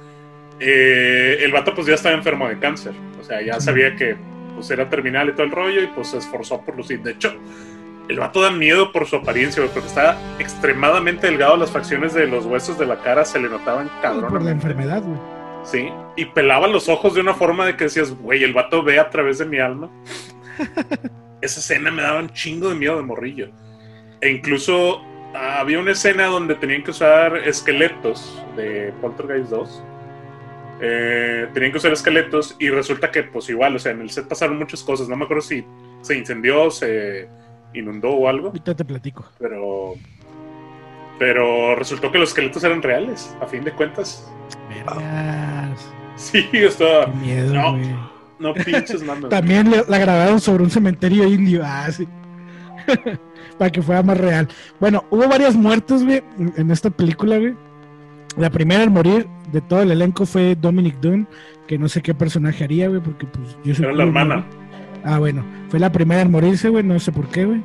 [0.61, 2.93] eh, el vato pues ya estaba enfermo de cáncer.
[3.18, 4.16] O sea, ya sabía que
[4.55, 7.03] pues era terminal y todo el rollo y pues se esforzó por lucir.
[7.03, 7.35] De hecho,
[8.09, 12.45] el vato da miedo por su apariencia, porque estaba extremadamente delgado, las facciones de los
[12.45, 14.31] huesos de la cara se le notaban cabrón.
[14.31, 15.19] Por la enfermedad, güey.
[15.65, 18.99] Sí, y pelaba los ojos de una forma de que decías, güey, el vato ve
[18.99, 19.91] a través de mi alma.
[21.41, 23.49] Esa escena me daba un chingo de miedo de morrillo.
[24.21, 25.03] E incluso
[25.35, 29.85] ah, había una escena donde tenían que usar esqueletos de Poltergeist 2.
[30.81, 34.29] Eh, tenían que usar esqueletos y resulta que, pues igual, o sea, en el set
[34.29, 35.09] pasaron muchas cosas.
[35.09, 35.65] No me acuerdo si
[36.03, 37.29] se incendió, se
[37.75, 38.49] inundó o algo.
[38.49, 39.25] Ahorita te platico.
[39.39, 39.95] Pero.
[41.18, 44.29] Pero resultó que los esqueletos eran reales, a fin de cuentas.
[46.16, 47.07] Sí, estaba.
[47.07, 47.79] miedo, no,
[48.39, 49.29] no pinches mames.
[49.29, 51.62] También la grabaron sobre un cementerio indio.
[51.64, 52.09] Ah, sí.
[53.59, 54.49] Para que fuera más real.
[54.81, 56.22] Bueno, hubo varias muertes, güey,
[56.57, 57.55] en esta película, güey.
[58.37, 61.29] La primera al morir de todo el elenco fue Dominic Dunn,
[61.68, 63.85] que no sé qué personaje haría, güey, porque pues yo soy.
[63.85, 64.45] Era la hermana.
[65.05, 67.63] Ah, bueno, fue la primera en morirse, güey, no sé por qué, güey.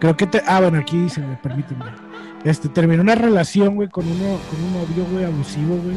[0.00, 0.42] Creo que te...
[0.46, 1.84] Ah, bueno, aquí dice, permíteme.
[2.44, 5.96] Este, terminó una relación, güey, con uno, con un novio, güey, abusivo, güey.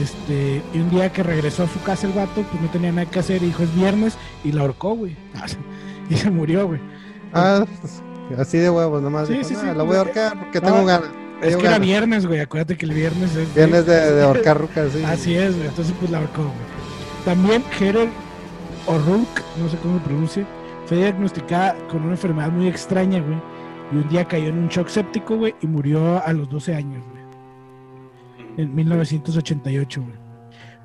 [0.00, 3.10] Este, y un día que regresó a su casa el vato, pues no tenía nada
[3.10, 5.16] que hacer, y dijo, es viernes, y la ahorcó, güey.
[6.08, 6.80] y se murió, güey.
[7.34, 9.28] Ah, pues, así de huevos, nomás.
[9.28, 11.10] Sí, sí, sí, la voy a ahorcar porque tengo ganas.
[11.42, 12.38] Es que era viernes, güey.
[12.38, 13.52] Acuérdate que el viernes es.
[13.54, 15.02] Viernes de, de ahorcar rucas, sí.
[15.06, 15.66] Así es, güey.
[15.66, 16.54] Entonces, pues la ahorcó, güey.
[17.24, 18.08] También Herer
[18.86, 20.46] O'Rourke, no sé cómo se pronuncia,
[20.86, 23.38] fue diagnosticada con una enfermedad muy extraña, güey.
[23.92, 27.04] Y un día cayó en un shock séptico, güey, y murió a los 12 años,
[27.10, 27.22] güey.
[28.56, 30.14] En 1988, güey.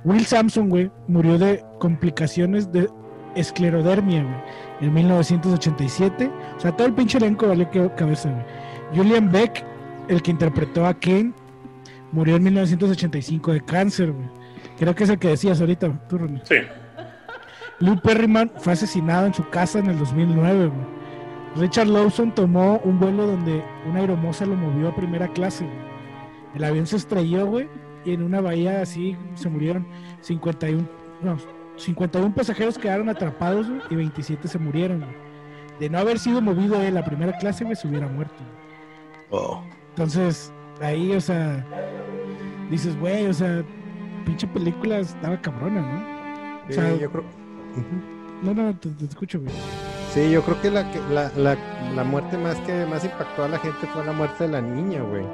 [0.03, 2.89] Will Sampson, güey, murió de complicaciones de
[3.35, 4.35] esclerodermia, güey,
[4.81, 6.31] en 1987.
[6.55, 7.67] O sea, todo el pinche elenco vale
[7.97, 8.45] cabeza, güey.
[8.95, 9.65] Julian Beck,
[10.07, 11.33] el que interpretó a Kane,
[12.11, 14.27] murió en 1985 de cáncer, güey.
[14.77, 16.55] Creo que es el que decías ahorita, tú, Sí.
[17.79, 20.71] Lou Perryman fue asesinado en su casa en el 2009.
[21.55, 25.67] Richard Lawson tomó un vuelo donde una aeromoza lo movió a primera clase.
[26.55, 27.69] El avión se estrelló, güey,
[28.03, 29.85] y en una bahía así se murieron
[30.21, 30.87] 51,
[31.21, 31.37] no,
[31.77, 35.05] 51 pasajeros quedaron atrapados y 27 se murieron.
[35.79, 38.43] De no haber sido movido él a primera clase, güey, se hubiera muerto.
[39.29, 39.63] Oh.
[39.89, 40.51] Entonces,
[40.81, 41.63] ahí, o sea,
[42.71, 43.63] dices, güey, o sea,
[44.25, 46.67] pinche película estaba cabrona, ¿no?
[46.67, 47.36] O sea, yo creo
[48.43, 49.51] no, no, te, escucho, güey.
[50.13, 50.83] Sí, yo creo que la,
[51.35, 51.57] la,
[51.95, 55.01] la, muerte más que más impactó a la gente fue la muerte de la niña,
[55.01, 55.25] güey.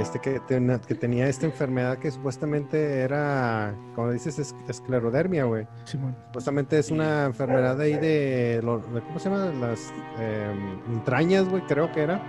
[0.00, 5.66] Este, que, que, tenía esta enfermedad que supuestamente era, como dices, esclerodermia, güey.
[5.84, 9.52] Supuestamente es una enfermedad ahí de, ¿cómo se llama?
[9.60, 12.22] Las em, entrañas, güey, creo que era.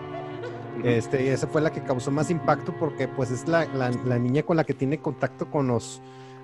[0.84, 4.44] Este, y esa fue la que causó más impacto porque pues es la, la niña
[4.44, 6.02] con la que tiene contacto con los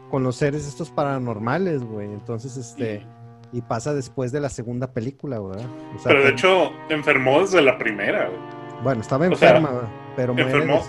[0.10, 2.08] con los seres estos paranormales, güey.
[2.08, 3.06] Entonces, este,
[3.52, 5.66] y pasa después de la segunda película, ¿verdad?
[6.04, 8.40] pero de hecho, enfermó desde la primera, güey.
[8.84, 10.84] Bueno, estaba enferma, pero enfermó.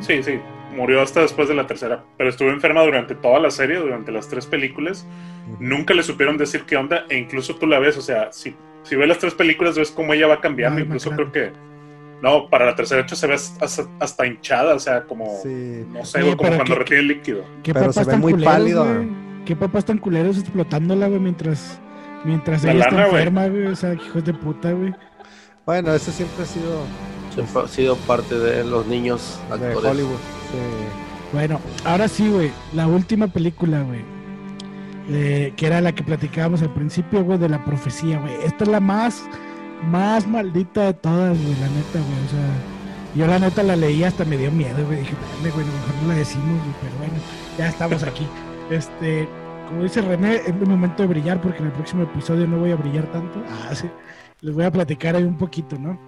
[0.00, 0.40] Sí, sí,
[0.74, 4.28] murió hasta después de la tercera, pero estuvo enferma durante toda la serie, durante las
[4.28, 5.06] tres películas.
[5.60, 8.96] Nunca le supieron decir qué onda, e incluso tú la ves, o sea, si, si
[8.96, 11.52] ves las tres películas, ves cómo ella va cambiando, incluso creo que
[12.22, 15.24] no, para la tercera hecho se ve hasta, hinchada, o sea, como.
[15.88, 17.44] No sé, como cuando retiene el líquido.
[17.62, 18.86] ¿Qué Pero se ve muy pálido.
[19.44, 21.80] ¿Qué papás tan culeros explotándola, güey, mientras.
[22.24, 23.66] Mientras ella está enferma, güey.
[23.66, 24.94] O sea, hijos de puta, güey.
[25.66, 26.82] Bueno, eso siempre ha sido.
[27.34, 30.18] Siempre ha sido parte de los niños de Hollywood.
[31.32, 32.50] Bueno, ahora sí, güey.
[32.72, 34.02] La última película, güey.
[35.54, 38.32] que era la que platicábamos al principio, güey, de la profecía, güey.
[38.44, 39.24] Esta es la más
[39.84, 42.24] más maldita de todas, güey, la neta, güey.
[42.24, 45.00] O sea, yo la neta la leí hasta me dio miedo, güey.
[45.00, 47.14] Dije, güey, mejor no la decimos, güey, pero bueno,
[47.58, 48.26] ya estamos aquí.
[48.70, 49.28] este,
[49.68, 52.72] como dice René, es mi momento de brillar porque en el próximo episodio no voy
[52.72, 53.42] a brillar tanto.
[53.48, 53.88] Ah, sí.
[54.40, 55.98] Les voy a platicar ahí un poquito, ¿no?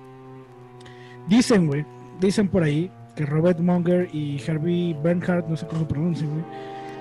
[1.29, 1.85] Dicen, güey,
[2.21, 6.45] dicen por ahí que Robert Munger y Herbie Bernhardt, no sé cómo se pronuncia, güey,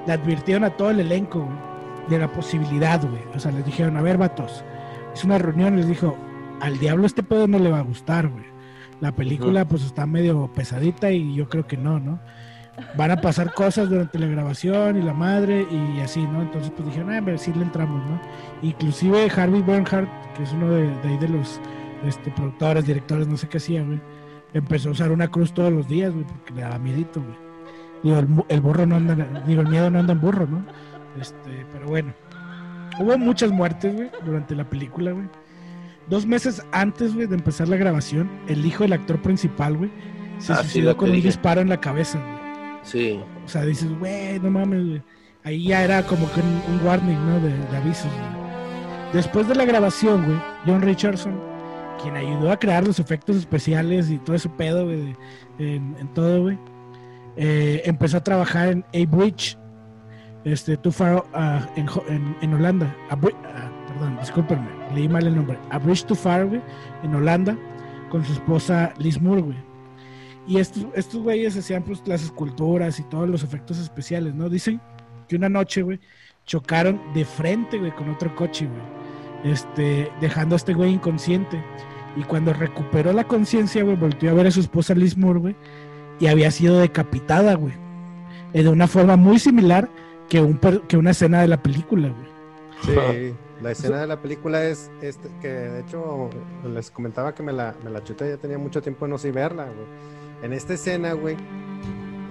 [0.07, 1.47] le advirtieron a todo el elenco,
[2.09, 3.21] de la posibilidad, güey.
[3.35, 4.63] O sea, les dijeron, a ver, vatos,
[5.13, 6.15] es una reunión, les dijo,
[6.59, 8.45] al diablo este pedo no le va a gustar, güey.
[9.01, 12.19] La película pues está medio pesadita y yo creo que no, ¿no?
[12.97, 16.41] Van a pasar cosas durante la grabación y la madre y así, ¿no?
[16.41, 18.21] Entonces pues dijeron, a ver si le entramos, ¿no?
[18.61, 21.59] Inclusive Harvey Bernhardt, que es uno de, ahí de los
[22.05, 24.01] este, productores, directores, no sé qué hacía, güey,
[24.53, 27.45] empezó a usar una cruz todos los días, güey, porque le daba miedito, güey.
[28.03, 30.65] Digo, el, el, burro no anda, digo, el miedo no anda en burro, ¿no?
[31.19, 32.13] Este, pero bueno.
[32.99, 35.27] Hubo muchas muertes, güey, durante la película, güey.
[36.09, 39.91] Dos meses antes, güey, de empezar la grabación, el hijo del actor principal, güey,
[40.37, 42.45] se ah, suicidó con un disparo en la cabeza, güey.
[42.83, 43.19] Sí.
[43.43, 45.01] O sea, dices, güey, no mames, güey.
[45.43, 47.39] ahí ya era como que un, warning, ¿no?
[47.39, 48.11] De, avisos.
[49.13, 50.37] Después de la grabación, güey,
[50.67, 51.39] John Richardson,
[52.01, 55.15] quien ayudó a crear los efectos especiales y todo ese pedo, güey,
[55.57, 56.59] en, todo, güey,
[57.37, 59.57] eh, empezó a trabajar en A Bridge,
[60.43, 61.79] este, Too Far, uh,
[62.41, 62.95] en, Holanda.
[63.09, 65.57] A, uh, perdón, discúlpenme, leí mal el nombre.
[65.69, 66.61] A Bridge Too Far, güey,
[67.03, 67.57] en Holanda,
[68.09, 69.57] con su esposa Liz Moore, güey.
[70.47, 74.49] Y estos, estos güeyes hacían pues las esculturas y todos los efectos especiales, ¿no?
[74.49, 74.79] Dicen
[75.27, 75.99] que una noche, güey,
[76.45, 79.53] chocaron de frente, güey, con otro coche, güey.
[79.53, 81.63] Este, dejando a este güey inconsciente.
[82.15, 85.55] Y cuando recuperó la conciencia, güey, volvió a ver a su esposa Liz Moore, güey,
[86.19, 87.73] y había sido decapitada, güey.
[88.53, 89.89] Eh, de una forma muy similar
[90.29, 92.34] que, un, que una escena de la película, güey.
[92.85, 96.29] Sí, la escena de la película es este, que de hecho
[96.73, 99.31] les comentaba que me la, me la chuté, ya tenía mucho tiempo de no sé
[99.31, 101.37] verla, güey en esta escena, güey,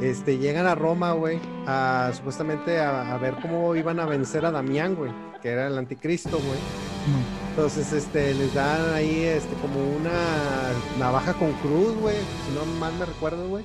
[0.00, 4.94] este, llegan a Roma, güey, a, supuestamente a, ver cómo iban a vencer a Damián,
[4.94, 6.58] güey, que era el anticristo, güey.
[7.50, 10.12] Entonces, este, les dan ahí, este, como una
[10.98, 13.64] navaja con cruz, güey, si no mal me recuerdo, güey.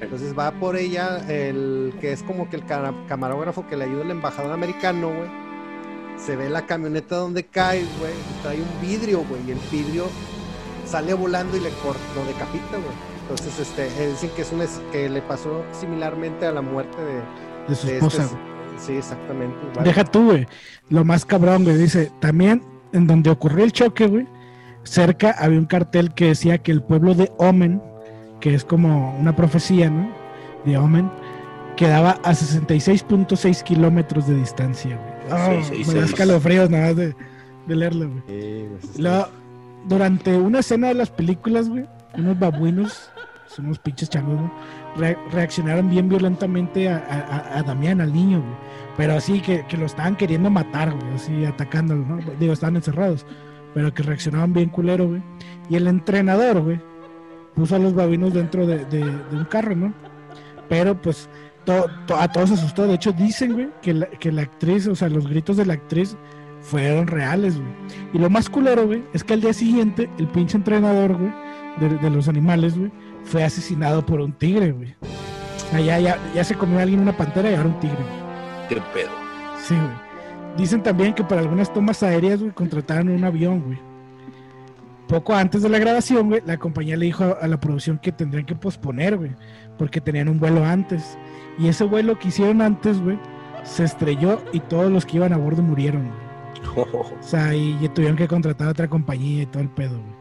[0.00, 4.10] Entonces va por ella el que es como que el camarógrafo que le ayuda al
[4.10, 5.49] embajador americano, güey.
[6.24, 8.12] Se ve la camioneta donde cae, güey,
[8.42, 10.06] trae un vidrio, güey, y el vidrio
[10.84, 13.10] sale volando y le corta, lo decapita, güey.
[13.22, 14.60] Entonces, este, eh, dicen que es un
[14.90, 18.28] que le pasó similarmente a la muerte de, su este esposa.
[18.76, 19.56] sí, exactamente.
[19.84, 20.46] Deja tú, güey.
[20.88, 21.76] Lo más cabrón, güey.
[21.76, 22.62] Dice, también
[22.92, 24.26] en donde ocurrió el choque, güey,
[24.82, 27.80] cerca había un cartel que decía que el pueblo de Omen,
[28.40, 30.10] que es como una profecía, ¿no?
[30.64, 31.10] De Omen,
[31.76, 35.09] quedaba a 66.6 kilómetros de distancia, güey.
[35.30, 37.14] Oh, me da escalofríos nada más de,
[37.66, 39.24] leerlo, güey.
[39.86, 43.10] durante una escena de las películas, güey, unos babuinos
[43.50, 44.50] son unos pinches changos,
[45.32, 48.42] reaccionaron bien violentamente a, Damián, al niño,
[48.96, 52.18] Pero así que, lo estaban queriendo matar, güey, así atacándolo, ¿no?
[52.38, 53.26] Digo, estaban encerrados,
[53.74, 55.22] pero que reaccionaban bien culero, güey.
[55.68, 56.80] Y el entrenador, güey,
[57.54, 59.02] puso a los babinos dentro de,
[59.32, 59.92] un carro, ¿no?
[60.68, 61.28] Pero pues
[61.66, 62.86] a todos asustó.
[62.86, 65.74] De hecho, dicen, güey, que la, que la actriz, o sea, los gritos de la
[65.74, 66.16] actriz
[66.60, 67.72] fueron reales, güey.
[68.12, 71.32] Y lo más culero, güey, es que al día siguiente, el pinche entrenador, güey,
[71.78, 72.90] de, de los animales, güey,
[73.24, 74.94] fue asesinado por un tigre, güey.
[75.00, 77.96] O sea, ya, ya, se comió a alguien una pantera y ahora un tigre,
[78.68, 79.10] Qué pedo.
[79.62, 80.10] Sí, güey.
[80.56, 83.78] Dicen también que para algunas tomas aéreas, güey, contrataron un avión, güey.
[85.06, 88.46] Poco antes de la grabación, güey, la compañía le dijo a, la producción que tendrían
[88.46, 89.32] que posponer, güey,
[89.80, 91.16] porque tenían un vuelo antes.
[91.58, 93.18] Y ese vuelo que hicieron antes, güey,
[93.64, 96.12] se estrelló y todos los que iban a bordo murieron.
[96.76, 100.14] O sea, y, y, tuvieron que contratar a otra compañía y todo el pedo, güey.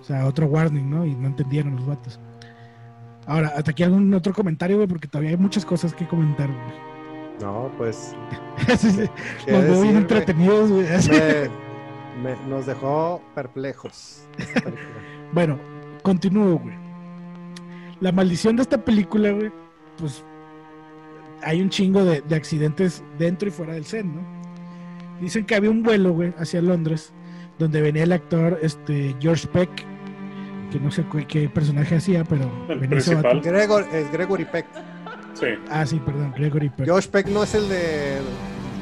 [0.00, 1.04] O sea, otro warning, ¿no?
[1.04, 2.18] Y no entendieron los vatos.
[3.26, 7.42] Ahora, hasta aquí algún otro comentario, güey, porque todavía hay muchas cosas que comentar, güey.
[7.42, 8.16] No, pues.
[9.46, 10.86] nos veo bien entretenidos, güey.
[12.48, 14.26] nos dejó perplejos.
[15.32, 15.58] bueno,
[16.02, 16.81] continúo, güey.
[18.02, 19.52] La maldición de esta película, güey,
[19.96, 20.24] pues
[21.40, 24.20] hay un chingo de, accidentes dentro y fuera del set, ¿no?
[25.20, 27.12] Dicen que había un vuelo, güey, hacia Londres,
[27.60, 29.70] donde venía el actor este, George Peck,
[30.72, 32.50] que no sé qué, personaje hacía, pero...
[32.68, 33.40] El principal.
[33.40, 34.66] Gregor, es Gregory Peck.
[35.34, 35.46] Sí.
[35.70, 36.88] Ah, sí, perdón, Gregory Peck.
[36.88, 38.18] Josh Peck no es el de...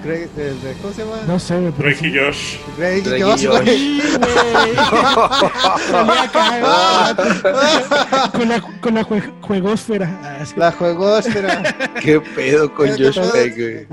[0.03, 1.19] Greg, de, de, ¿Cómo se llama?
[1.27, 1.73] No sé, güey.
[1.79, 2.57] Greg y Josh.
[2.77, 4.01] Greg y Josh, güey.
[8.33, 9.05] con la, con la
[9.43, 10.43] juegosfera.
[10.57, 11.77] La juegosfera.
[12.01, 13.87] Qué pedo con Josh Peck, güey.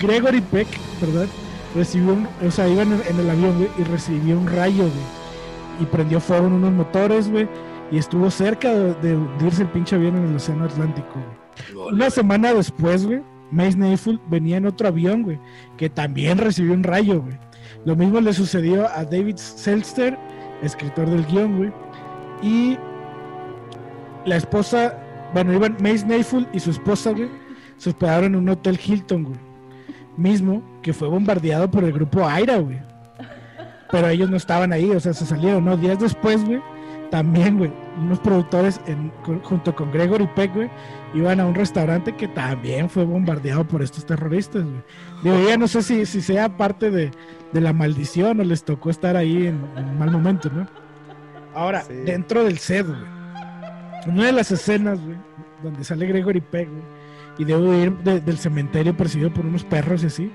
[0.00, 0.66] Gregory Peck,
[1.00, 1.28] perdón,
[1.74, 4.84] recibió un, o sea, iba en el, en el avión, güey, y recibió un rayo,
[4.84, 5.24] güey
[5.80, 7.48] y prendió fuego en unos motores, güey.
[7.90, 11.22] Y estuvo cerca de, hundirse el pinche avión en el Océano Atlántico,
[11.90, 13.22] Una semana después, güey,
[13.54, 15.38] Mace Neyful venía en otro avión, güey,
[15.76, 17.38] que también recibió un rayo, güey.
[17.84, 20.18] Lo mismo le sucedió a David Selster,
[20.62, 21.72] escritor del guion, güey.
[22.42, 22.76] Y
[24.26, 24.98] la esposa,
[25.32, 27.28] bueno, iban Mace Neyful y su esposa, güey,
[27.78, 29.38] se hospedaron en un hotel Hilton, güey.
[30.16, 32.78] Mismo que fue bombardeado por el grupo Aira, güey
[33.94, 35.76] pero ellos no estaban ahí, o sea, se salieron, ¿no?
[35.76, 36.60] Días después, güey,
[37.10, 39.10] también, güey, unos productores en,
[39.42, 40.70] junto con Gregory Peck, güey,
[41.14, 44.82] iban a un restaurante que también fue bombardeado por estos terroristas, güey.
[45.22, 47.10] Digo, ya no sé si, si sea parte de,
[47.52, 50.66] la maldición o les tocó estar ahí en, un mal momento, ¿no?
[51.54, 52.98] Ahora, dentro del set, güey,
[54.06, 55.16] una de las escenas, güey,
[55.62, 56.82] donde sale Gregory Peck, güey,
[57.38, 60.32] y debo ir del cementerio perseguido por unos perros y así,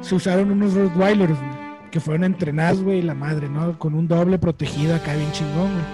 [0.00, 1.59] se usaron unos Rottweilers, güey
[1.90, 3.78] que fueron entrenadas, güey, la madre, ¿no?
[3.78, 5.84] Con un doble protegido acá bien chingón, güey.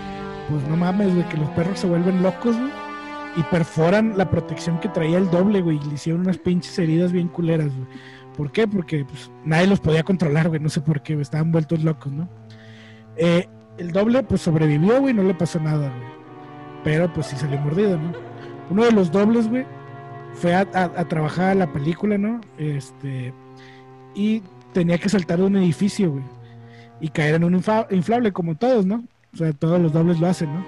[0.50, 2.70] Pues no mames, güey, que los perros se vuelven locos, güey.
[3.36, 7.12] y perforan la protección que traía el doble, güey, y le hicieron unas pinches heridas
[7.12, 7.88] bien culeras, güey.
[8.36, 8.68] ¿Por qué?
[8.68, 12.28] Porque pues, nadie los podía controlar, güey, no sé por qué, estaban vueltos locos, ¿no?
[13.16, 16.16] Eh, el doble, pues sobrevivió, güey, no le pasó nada, güey.
[16.84, 18.12] Pero pues sí salió mordido, ¿no?
[18.70, 19.66] Uno de los dobles, güey,
[20.34, 20.64] fue a,
[21.08, 22.40] trabajar a la película, ¿no?
[22.58, 23.32] Este.
[24.14, 24.42] Y
[24.72, 26.24] tenía que saltar de un edificio, güey.
[27.00, 27.54] Y caer en un
[27.90, 29.04] inflable, como todos, ¿no?
[29.32, 30.64] O sea, todos los dobles lo hacen, ¿no?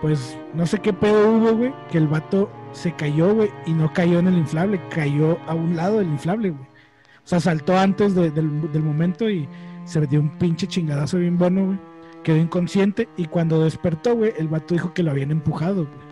[0.00, 3.92] Pues no sé qué pedo hubo, güey, que el vato se cayó, güey, y no
[3.92, 6.62] cayó en el inflable, cayó a un lado del inflable, güey.
[6.62, 9.48] O sea, saltó antes del, del momento y
[9.84, 11.78] se dio un pinche chingadazo bien bueno, güey
[12.26, 16.06] quedó inconsciente y cuando despertó, güey, el vato dijo que lo habían empujado, güey.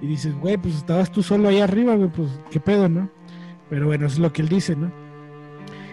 [0.00, 3.10] Y dices, güey, pues estabas tú solo ahí arriba, güey, pues qué pedo, ¿no?
[3.68, 4.92] Pero bueno, eso es lo que él dice, ¿no?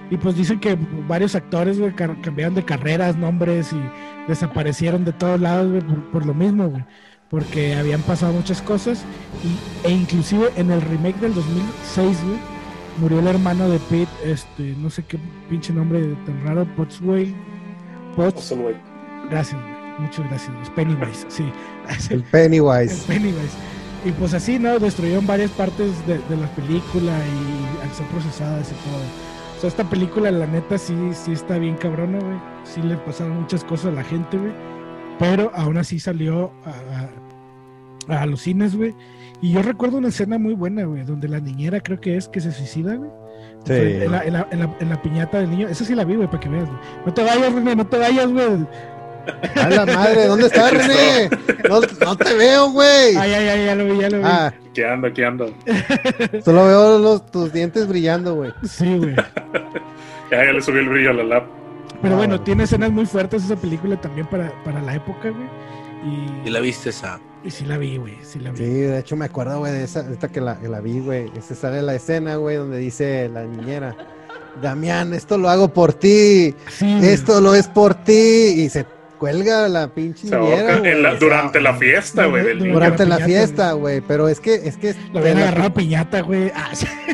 [0.09, 0.77] Y pues dicen que
[1.07, 3.81] varios actores, güey, cambiaron de carreras, nombres y
[4.27, 6.83] desaparecieron de todos lados, güey, por, lo mismo, güey.
[7.29, 9.03] Porque habían pasado muchas cosas
[9.43, 12.39] y, e inclusive en el remake del 2006, güey,
[12.99, 15.17] murió el hermano de Pete, este, no sé qué
[15.49, 17.35] pinche nombre tan raro, Pottsway.
[18.15, 18.75] Pottsway.
[19.29, 19.59] Gracias,
[19.97, 20.69] muchas gracias.
[20.75, 21.45] Pennywise, sí.
[22.11, 22.93] El Pennywise.
[22.93, 23.57] El Pennywise.
[24.05, 24.77] Y pues así, ¿no?
[24.77, 29.34] Destruyeron varias partes de, la película y al ser procesadas y todo.
[29.65, 32.37] Sea, esta película, la neta, sí, sí está bien cabrona, güey.
[32.65, 34.51] Sí le pasaron muchas cosas a la gente, güey.
[35.17, 36.51] Pero aún así salió
[38.07, 38.93] a, a, los cines, güey.
[39.41, 42.41] Y yo recuerdo una escena muy buena, güey, donde la niñera creo que es que
[42.41, 43.09] se suicida, güey.
[43.65, 43.73] Sí.
[43.73, 44.47] En la, en, la,
[44.79, 45.67] en, la, piñata del niño.
[45.67, 46.79] Esa sí la vi, güey, para que veas, güey.
[47.03, 48.67] No te vayas, René, no te vayas, güey.
[49.55, 51.29] A la madre, ¿dónde estás, René?
[51.69, 53.15] No, te veo, güey.
[53.15, 54.23] Ay, ay, ay, ya lo vi, ya lo vi.
[54.25, 54.53] Ah.
[54.73, 55.53] ¿Qué ando, qué ando?
[56.43, 58.51] Solo veo los, tus dientes brillando, güey.
[58.63, 59.15] Sí, güey.
[60.31, 61.43] ya, ya le subí el brillo a la lap.
[62.01, 65.47] Pero bueno, tiene escenas muy fuertes esa película también para, para la época, güey.
[66.45, 66.49] Y...
[66.49, 67.19] la viste esa?
[67.43, 68.57] Y sí la vi, güey, sí la vi.
[68.57, 71.31] Sí, de hecho me acuerdo, güey, de esa, esta que la, que la vi, güey.
[71.35, 73.95] Esa sale la escena, güey, donde dice la niñera,
[74.61, 78.13] Damián, esto lo hago por ti, sí, esto lo es por ti,
[78.57, 78.85] y se
[79.25, 80.27] cuelga la pinche
[81.19, 82.57] durante la fiesta, güey.
[82.59, 84.01] Durante la, fiesta, güey.
[84.01, 84.93] Pero es que, es que.
[85.11, 86.51] Lo habían agarrado piñata, güey.
[86.53, 86.71] Ah,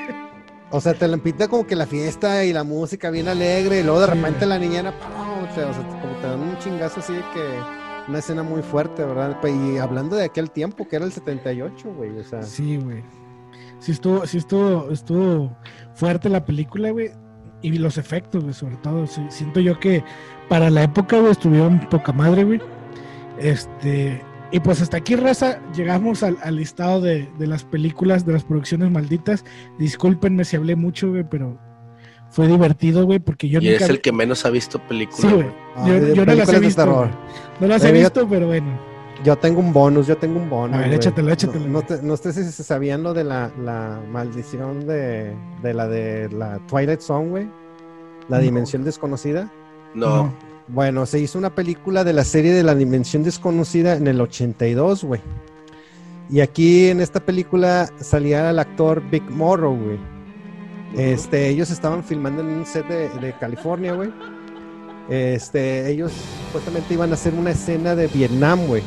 [0.71, 3.79] o sea, te la pinta como que la fiesta y la música bien alegre.
[3.79, 7.23] Y luego de repente la niñera, o sea, como te dan un chingazo así de
[7.33, 7.81] que.
[8.07, 9.37] Una escena muy fuerte, ¿verdad?
[9.45, 12.17] Y hablando de aquel tiempo, que era el 78, güey.
[12.17, 12.41] O sea.
[12.41, 13.03] Sí, güey.
[13.79, 15.55] Sí estuvo, sí estuvo, estuvo
[15.93, 17.11] fuerte la película, güey.
[17.61, 19.05] Y los efectos, güey, sobre todo.
[19.07, 20.03] siento yo que
[20.51, 22.59] para la época, güey, estuvieron poca madre, güey.
[23.39, 24.21] Este,
[24.51, 29.45] y pues hasta aquí, raza, llegamos al, listado de, las películas, de las producciones malditas.
[29.79, 31.57] Discúlpenme si hablé mucho, güey, pero
[32.31, 35.21] fue divertido, güey, porque yo y es el que menos ha visto películas.
[35.21, 35.47] Sí, güey.
[35.77, 37.09] Ah, yo, no las he visto.
[37.61, 38.77] No las he visto, pero bueno.
[39.23, 40.75] Yo tengo un bonus, yo tengo un bonus.
[40.75, 41.65] A ver, échatelo, échatelo.
[41.65, 45.33] No, no, sé si se sabían lo de la, la maldición de,
[45.63, 47.49] de, la de la Twilight Zone, güey.
[48.27, 49.49] La dimensión desconocida.
[49.93, 50.33] No.
[50.67, 55.03] Bueno, se hizo una película de la serie de la Dimensión Desconocida en el 82,
[55.03, 55.21] güey.
[56.29, 59.99] Y aquí en esta película salía el actor Big Morrow, güey.
[60.95, 64.13] Este, ellos estaban filmando en un set de, California, güey.
[65.09, 66.13] Este, ellos
[66.47, 68.83] supuestamente iban a hacer una escena de Vietnam, güey.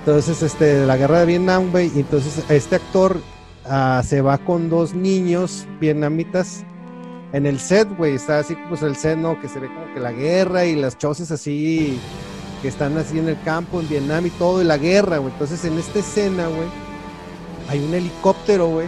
[0.00, 1.90] Entonces, este, de la guerra de Vietnam, güey.
[1.94, 3.18] Y entonces este actor
[3.64, 6.64] ah, se va con dos niños vietnamitas
[7.34, 9.40] en el set, güey, está así pues el set, ¿no?
[9.40, 11.98] Que se ve como que la guerra y las choces así
[12.62, 15.32] que están así en el campo, en Vietnam y todo, y la guerra, güey.
[15.32, 16.68] Entonces en esta escena, güey,
[17.68, 18.86] hay un helicóptero, güey,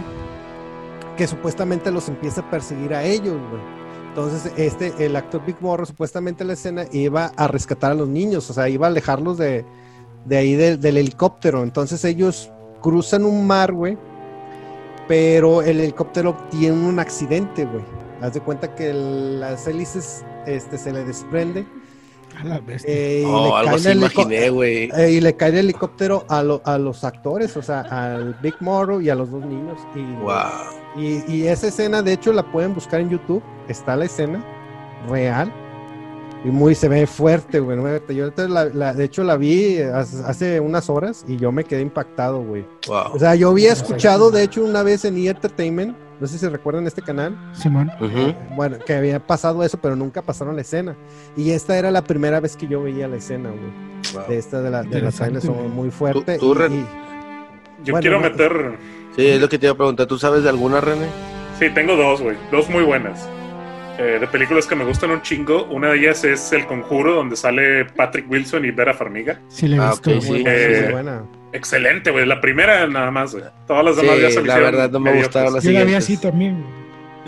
[1.17, 3.61] que supuestamente los empieza a perseguir a ellos, güey.
[4.07, 8.07] Entonces, este, el actor Big Morro, supuestamente en la escena, iba a rescatar a los
[8.07, 9.65] niños, o sea, iba a alejarlos de,
[10.25, 11.63] de ahí del helicóptero.
[11.63, 12.49] Entonces ellos
[12.81, 13.97] cruzan un mar, güey,
[15.05, 18.06] pero el helicóptero tiene un accidente, güey.
[18.21, 21.65] Haz de cuenta que las hélices este, se le desprende.
[22.39, 24.89] A la eh, oh, algo así imaginé, güey.
[24.95, 29.01] Eh, y le cae el helicóptero a, a, los actores, o sea, al Big Morrow
[29.01, 29.79] y a los dos niños.
[29.95, 30.33] Y, wow.
[30.95, 33.41] y, y, esa escena, de hecho, la pueden buscar en YouTube.
[33.67, 34.43] Está la escena
[35.09, 35.51] real.
[36.43, 37.79] Y muy se ve fuerte, güey.
[38.09, 42.65] Yo la, de hecho la vi hace unas horas y yo me quedé impactado, güey.
[42.87, 43.13] Wow.
[43.13, 45.27] O sea, yo había escuchado, de hecho, una vez en E!
[45.27, 47.37] Entertainment no sé si recuerdan este canal.
[47.53, 47.91] Simón.
[48.55, 50.95] Bueno, que había pasado eso, pero nunca pasaron la escena.
[51.35, 54.27] Y esta era la primera vez que yo veía la escena, güey.
[54.27, 56.39] De esta de, la, de las son muy fuerte.
[56.41, 58.77] yo quiero meter.
[59.15, 60.05] Sí, es lo que te iba a preguntar.
[60.05, 61.07] ¿Tú sabes de alguna, René?
[61.59, 62.37] Sí, tengo dos, güey.
[62.51, 63.27] Dos muy buenas.
[63.97, 65.65] Eh, de películas que me gustan un chingo.
[65.65, 69.39] Una de ellas es El Conjuro, donde sale Patrick Wilson y Vera Farmiga.
[69.47, 70.11] Sí, le he ah, visto.
[70.31, 71.23] muy, buena.
[71.57, 72.25] Excelente, güey.
[72.25, 73.45] La primera nada más, güey.
[73.65, 76.17] Todas las demás ya se La verdad no me gustaron las Yo la vi así
[76.17, 76.65] también.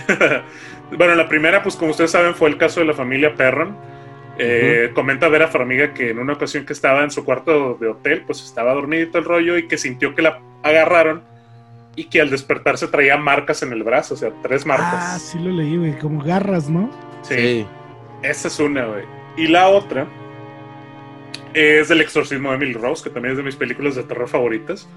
[0.98, 3.76] bueno, la primera, pues como ustedes saben, fue el caso de la familia Perron.
[4.42, 8.24] Eh, comenta Vera Farmiga que en una ocasión que estaba en su cuarto de hotel,
[8.26, 11.24] pues estaba dormidito el rollo y que sintió que la agarraron
[11.98, 14.94] y que al despertarse traía marcas en el brazo, o sea, tres marcas.
[14.94, 16.90] Ah, sí lo leí, güey, como garras, ¿no?
[17.24, 17.68] Sí.
[18.22, 19.04] Esa es una, güey.
[19.36, 20.08] Y la otra
[21.54, 24.88] es del exorcismo de Emily Rose, que también es de mis películas de terror favoritas.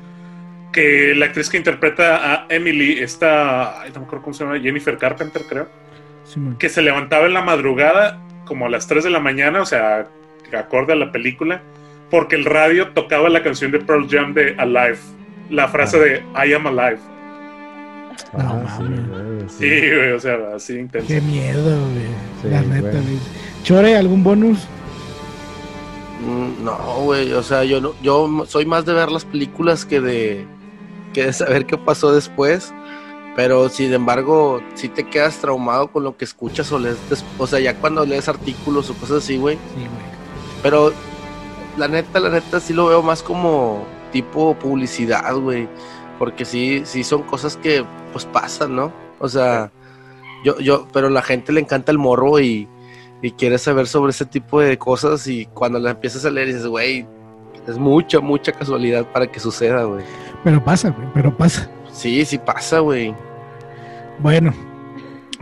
[0.73, 4.97] Que la actriz que interpreta a Emily, esta, no me acuerdo cómo se llama, Jennifer
[4.97, 5.69] Carpenter, creo,
[6.59, 10.09] que se levantaba en la madrugada, como a las 3 de la mañana, o sea,
[10.57, 11.63] acorde a la película,
[12.11, 14.99] porque el radio tocaba la canción de Pearl Jam de Alive,
[15.51, 17.01] la frase de I am alive.
[18.33, 18.81] No, ah.
[19.49, 21.09] Sí, güey, o sea, así intenso.
[21.09, 22.53] Qué miedo, güey.
[22.53, 23.19] la neta, güey.
[23.63, 24.67] Chore, ¿algún bonus?
[26.25, 30.01] Mm, no, güey, o sea, yo no, yo soy más de ver las películas que
[30.01, 30.47] de
[31.13, 32.73] que de saber qué pasó después.
[33.35, 36.99] Pero sin embargo, si te quedas traumado con lo que escuchas o lees,
[37.39, 39.57] o sea, ya cuando lees artículos o cosas así, güey.
[39.57, 39.87] Sí.
[40.63, 40.93] Pero
[41.79, 45.67] la neta, la neta sí lo veo más como tipo publicidad, güey.
[46.19, 48.93] Porque sí, sí son cosas que pues pasan, ¿no?
[49.19, 49.73] O sea,
[50.45, 52.69] yo, yo, pero la gente le encanta el morro y,
[53.23, 56.67] y quiere saber sobre ese tipo de cosas y cuando la empiezas a leer dices,
[56.67, 57.07] güey,
[57.67, 60.05] es mucha, mucha casualidad para que suceda, güey.
[60.43, 61.71] Pero pasa, güey, pero pasa.
[61.93, 63.15] Sí, sí pasa, güey.
[64.19, 64.53] Bueno,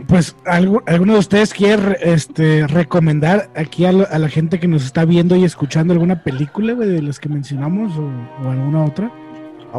[0.07, 5.03] pues ¿algo, alguno de ustedes quiere este, recomendar aquí a, la gente que nos está
[5.05, 9.11] viendo y escuchando alguna película, güey, de las que mencionamos o alguna otra?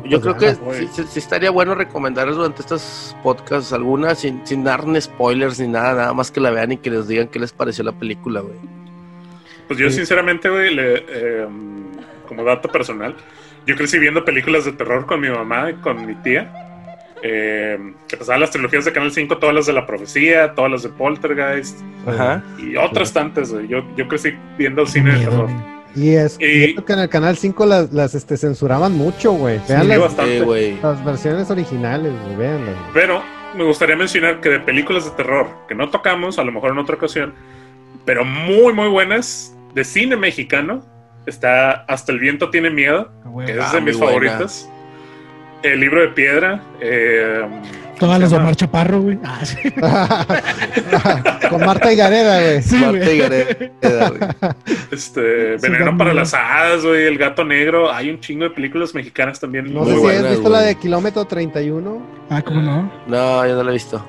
[0.05, 5.61] Yo creo que sí, estaría bueno recomendarles durante estos podcasts alguna sin, sin dar spoilers
[5.61, 7.93] ni nada, nada más que la vean y que les digan qué les pareció la
[7.93, 8.57] película, güey.
[9.69, 11.47] Pues yo sinceramente, güey, eh,
[12.27, 13.15] como dato personal,
[13.67, 16.53] yo crecí viendo películas de terror con mi mamá y con mi tía.
[17.25, 17.79] Eh,
[18.09, 20.89] que pasaban las trilogías de Canal 5, todas las de la profecía, todas las de
[20.89, 21.81] Poltergeist
[22.59, 23.69] y otras tantas, güey.
[23.69, 25.49] Yo, yo crecí viendo cine de terror.
[25.95, 29.61] Y es que en el canal 5 las, las este, censuraban mucho, güey.
[29.69, 32.75] Vean las, las, versiones originales, güey, véanlas.
[32.95, 33.23] Pero
[33.57, 36.79] me gustaría mencionar que de películas de terror que no tocamos, a lo mejor en
[36.79, 37.35] otra ocasión,
[38.05, 40.83] pero muy, muy buenas, de cine mexicano,
[41.27, 44.69] está Hasta el viento tiene miedo, ah, que es de ah, mis favoritas.
[45.63, 47.47] El libro de piedra, eh,
[48.03, 49.17] Todas las de Omar Chaparro, güey.
[49.23, 49.59] Ah, sí.
[51.49, 52.61] Con Marta y Gareda, güey.
[52.61, 54.21] Sí, Marta y Gareda, güey.
[54.91, 57.07] Este, Veneno para las hadas, güey.
[57.07, 57.93] El gato negro.
[57.93, 59.73] Hay un chingo de películas mexicanas también.
[59.73, 62.03] No sé si has visto la de Kilómetro 31.
[62.29, 62.93] Ah, ¿cómo no?
[63.07, 64.05] No, yo no la he visto.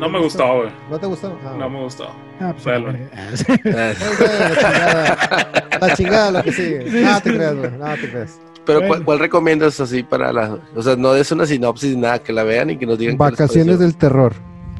[0.00, 0.70] No, me gustó, güey.
[0.90, 1.38] ¿No te gustó?
[1.44, 2.08] Ah, no me gustó.
[2.40, 2.64] Ah, pues.
[2.64, 2.98] Bueno.
[3.64, 5.48] la chingada.
[5.82, 7.02] La chingada lo que sigue.
[7.02, 7.70] No te creas, güey.
[7.72, 8.40] No te creas.
[8.66, 10.58] Pero ¿cuál, recomiendas así para la...
[10.74, 13.16] O sea, no es una sinopsis, nada, que la vean y que nos digan...
[13.16, 14.32] Vacaciones del terror.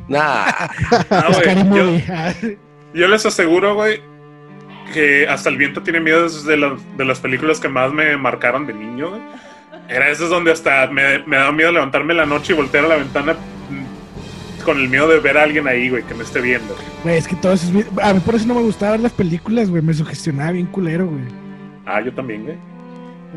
[0.09, 0.47] Nah.
[2.95, 4.01] yo, les aseguro, güey,
[4.93, 8.67] que hasta el viento tiene miedo es de, de las películas que más me marcaron
[8.67, 9.23] de niño, güey.
[9.89, 12.89] Era eso es donde hasta me, me daba miedo levantarme la noche y voltear a
[12.89, 13.37] la ventana
[14.65, 16.75] con el miedo de ver a alguien ahí, güey, que me esté viendo.
[17.03, 17.87] Güey, es que todo eso es...
[18.03, 19.83] A mí por eso no me gustaba ver las películas, güey.
[19.83, 21.25] Me sugestionaba bien culero, güey.
[21.85, 22.57] Ah, yo también, güey.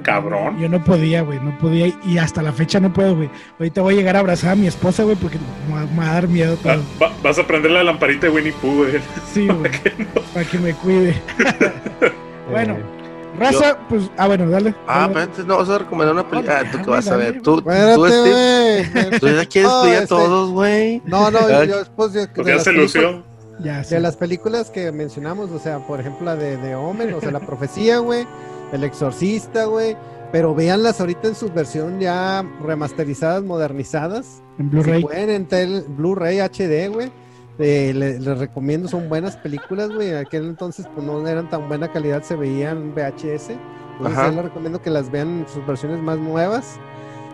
[0.04, 0.58] Cabrón.
[0.60, 1.88] Yo no podía, güey, no podía.
[2.06, 3.30] Y hasta la fecha no puedo, güey.
[3.60, 5.38] Ahorita voy a llegar a abrazar a mi esposa, güey, porque
[5.70, 6.56] me va, a dar miedo.
[6.58, 6.84] Todo.
[7.24, 8.94] vas a prender la lamparita de Winnie Pooh, güey.
[9.34, 9.72] Sí, güey.
[10.34, 11.22] Para que me cuide.
[12.52, 12.78] bueno.
[13.38, 14.74] Raza, pues, ah, bueno, dale.
[14.88, 16.60] Ah, pero antes no vas a recomendar una película.
[16.60, 17.42] Ah, tú qué vas a ver.
[17.42, 19.20] Tú, tú, Steve.
[19.20, 21.02] Tú ya quieres no, a todos, güey.
[21.06, 22.30] No, no, yo después.
[22.34, 23.24] Pues ya se lució.
[23.60, 27.20] Ya, De las películas que mencionamos, o sea, por ejemplo, la de, de Omen, o
[27.20, 28.28] sea, la profecía, güey.
[28.72, 29.96] El Exorcista, güey.
[30.32, 34.44] Pero véanlas ahorita en su versión ya remasterizadas, modernizadas.
[34.60, 35.02] En Blu-ray.
[35.02, 37.12] Si pueden en Blu-ray HD, güey.
[37.60, 40.10] Eh, les, recomiendo, son buenas películas, güey.
[40.10, 43.52] En aquel entonces pues no eran tan buena calidad, se veían VHS.
[43.98, 46.78] Entonces les recomiendo que las vean en sus versiones más nuevas.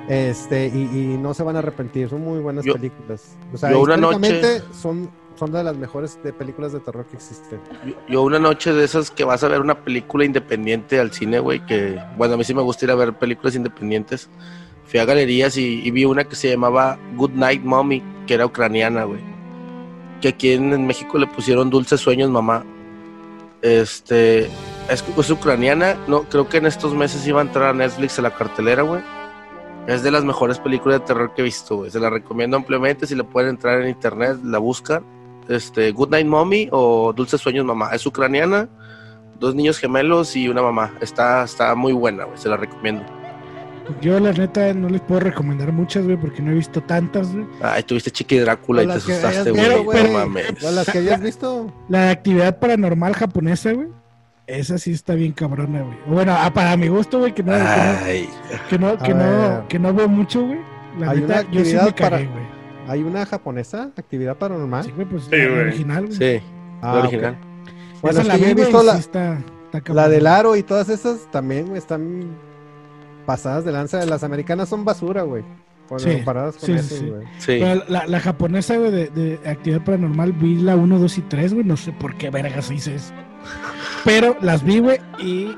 [0.07, 3.35] Este, y, no se van a arrepentir, son muy buenas películas.
[3.53, 4.61] O sea, una noche...
[4.71, 5.09] son
[5.43, 7.59] son de las mejores de películas de terror que existen.
[8.07, 11.65] Yo, una noche de esas que vas a ver una película independiente al cine, güey,
[11.65, 14.29] que, bueno, a mí sí me gusta ir a ver películas independientes.
[14.85, 19.03] Fui a galerías y, vi una que se llamaba Good Night Mommy, que era ucraniana,
[19.03, 19.19] güey.
[20.21, 22.63] Que aquí en, México le pusieron Dulces Sueños Mamá.
[23.61, 24.45] Este,
[24.89, 28.21] es, es ucraniana, no, creo que en estos meses iba a entrar a Netflix a
[28.21, 29.01] la cartelera, güey.
[29.87, 31.91] Es de las mejores películas de terror que he visto, güey.
[31.91, 33.05] Se la recomiendo ampliamente.
[33.05, 35.03] Si le pueden entrar en internet, la buscan
[35.49, 37.89] este, Good Night Mommy o Dulces Sueños Mamá.
[37.93, 38.69] Es ucraniana,
[39.39, 40.93] dos niños gemelos y una mamá.
[41.01, 43.03] Está, está muy buena, se la recomiendo.
[44.01, 47.45] Yo, la neta, no les puedo recomendar muchas, güey, porque no he visto tantas, güey.
[47.61, 50.03] Ay, tuviste Chiqui Drácula y te asustaste, güey.
[50.03, 50.61] No mames.
[50.61, 51.71] las que hayas visto.
[51.89, 53.89] La actividad paranormal japonesa, güey.
[54.47, 55.97] Esa sí está bien cabrona, güey.
[56.05, 57.53] Bueno, ah, para mi gusto, güey, que no,
[58.69, 60.59] que no, que no, que no, veo mucho, güey.
[60.99, 62.43] La neta, yo sí me cagué, güey.
[62.87, 63.91] ¿Hay una japonesa?
[63.95, 64.83] ¿Actividad paranormal?
[64.83, 66.17] Sí, güey, pues sí, original, güey.
[66.17, 66.45] Sí,
[66.81, 67.37] ah, original.
[68.01, 68.99] Bueno, es que yo he visto la,
[69.87, 72.35] la del aro y todas esas también, güey, están
[73.25, 74.05] pasadas de lanza.
[74.05, 75.43] Las americanas son basura, güey.
[75.97, 77.27] Sí, comparadas con sí, sí, güey.
[77.37, 77.59] Sí.
[77.59, 81.65] la, la, japonesa, güey, de, de, actividad paranormal, vi la 1, 2 y 3, güey.
[81.65, 83.13] No sé por qué vergas hice eso.
[84.03, 85.55] Pero las vi, güey, y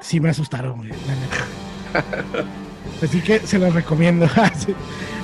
[0.00, 0.90] sí me asustaron, güey.
[3.02, 4.26] Así que se las recomiendo.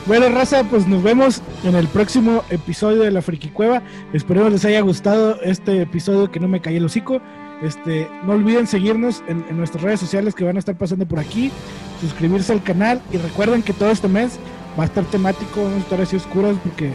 [0.09, 3.83] bueno, raza, pues nos vemos en el próximo episodio de La Friki Cueva.
[4.13, 7.21] Esperemos les haya gustado este episodio que no me caí el hocico.
[7.63, 11.19] Este, no olviden seguirnos en, en, nuestras redes sociales que van a estar pasando por
[11.19, 11.51] aquí,
[12.01, 14.39] suscribirse al canal y recuerden que todo este mes
[14.79, 16.93] va a estar temático, vamos a estar así oscuras porque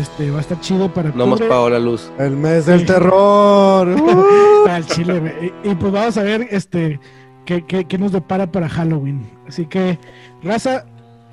[0.00, 2.10] este, va a estar chido para No hemos pagado la luz.
[2.18, 3.88] El mes del terror.
[4.68, 7.00] Al chile, y, pues vamos a ver este
[7.44, 9.28] qué, qué, nos depara para Halloween.
[9.46, 9.98] Así que,
[10.42, 10.86] raza,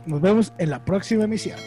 [0.05, 1.57] nos vemos en la próxima emisión.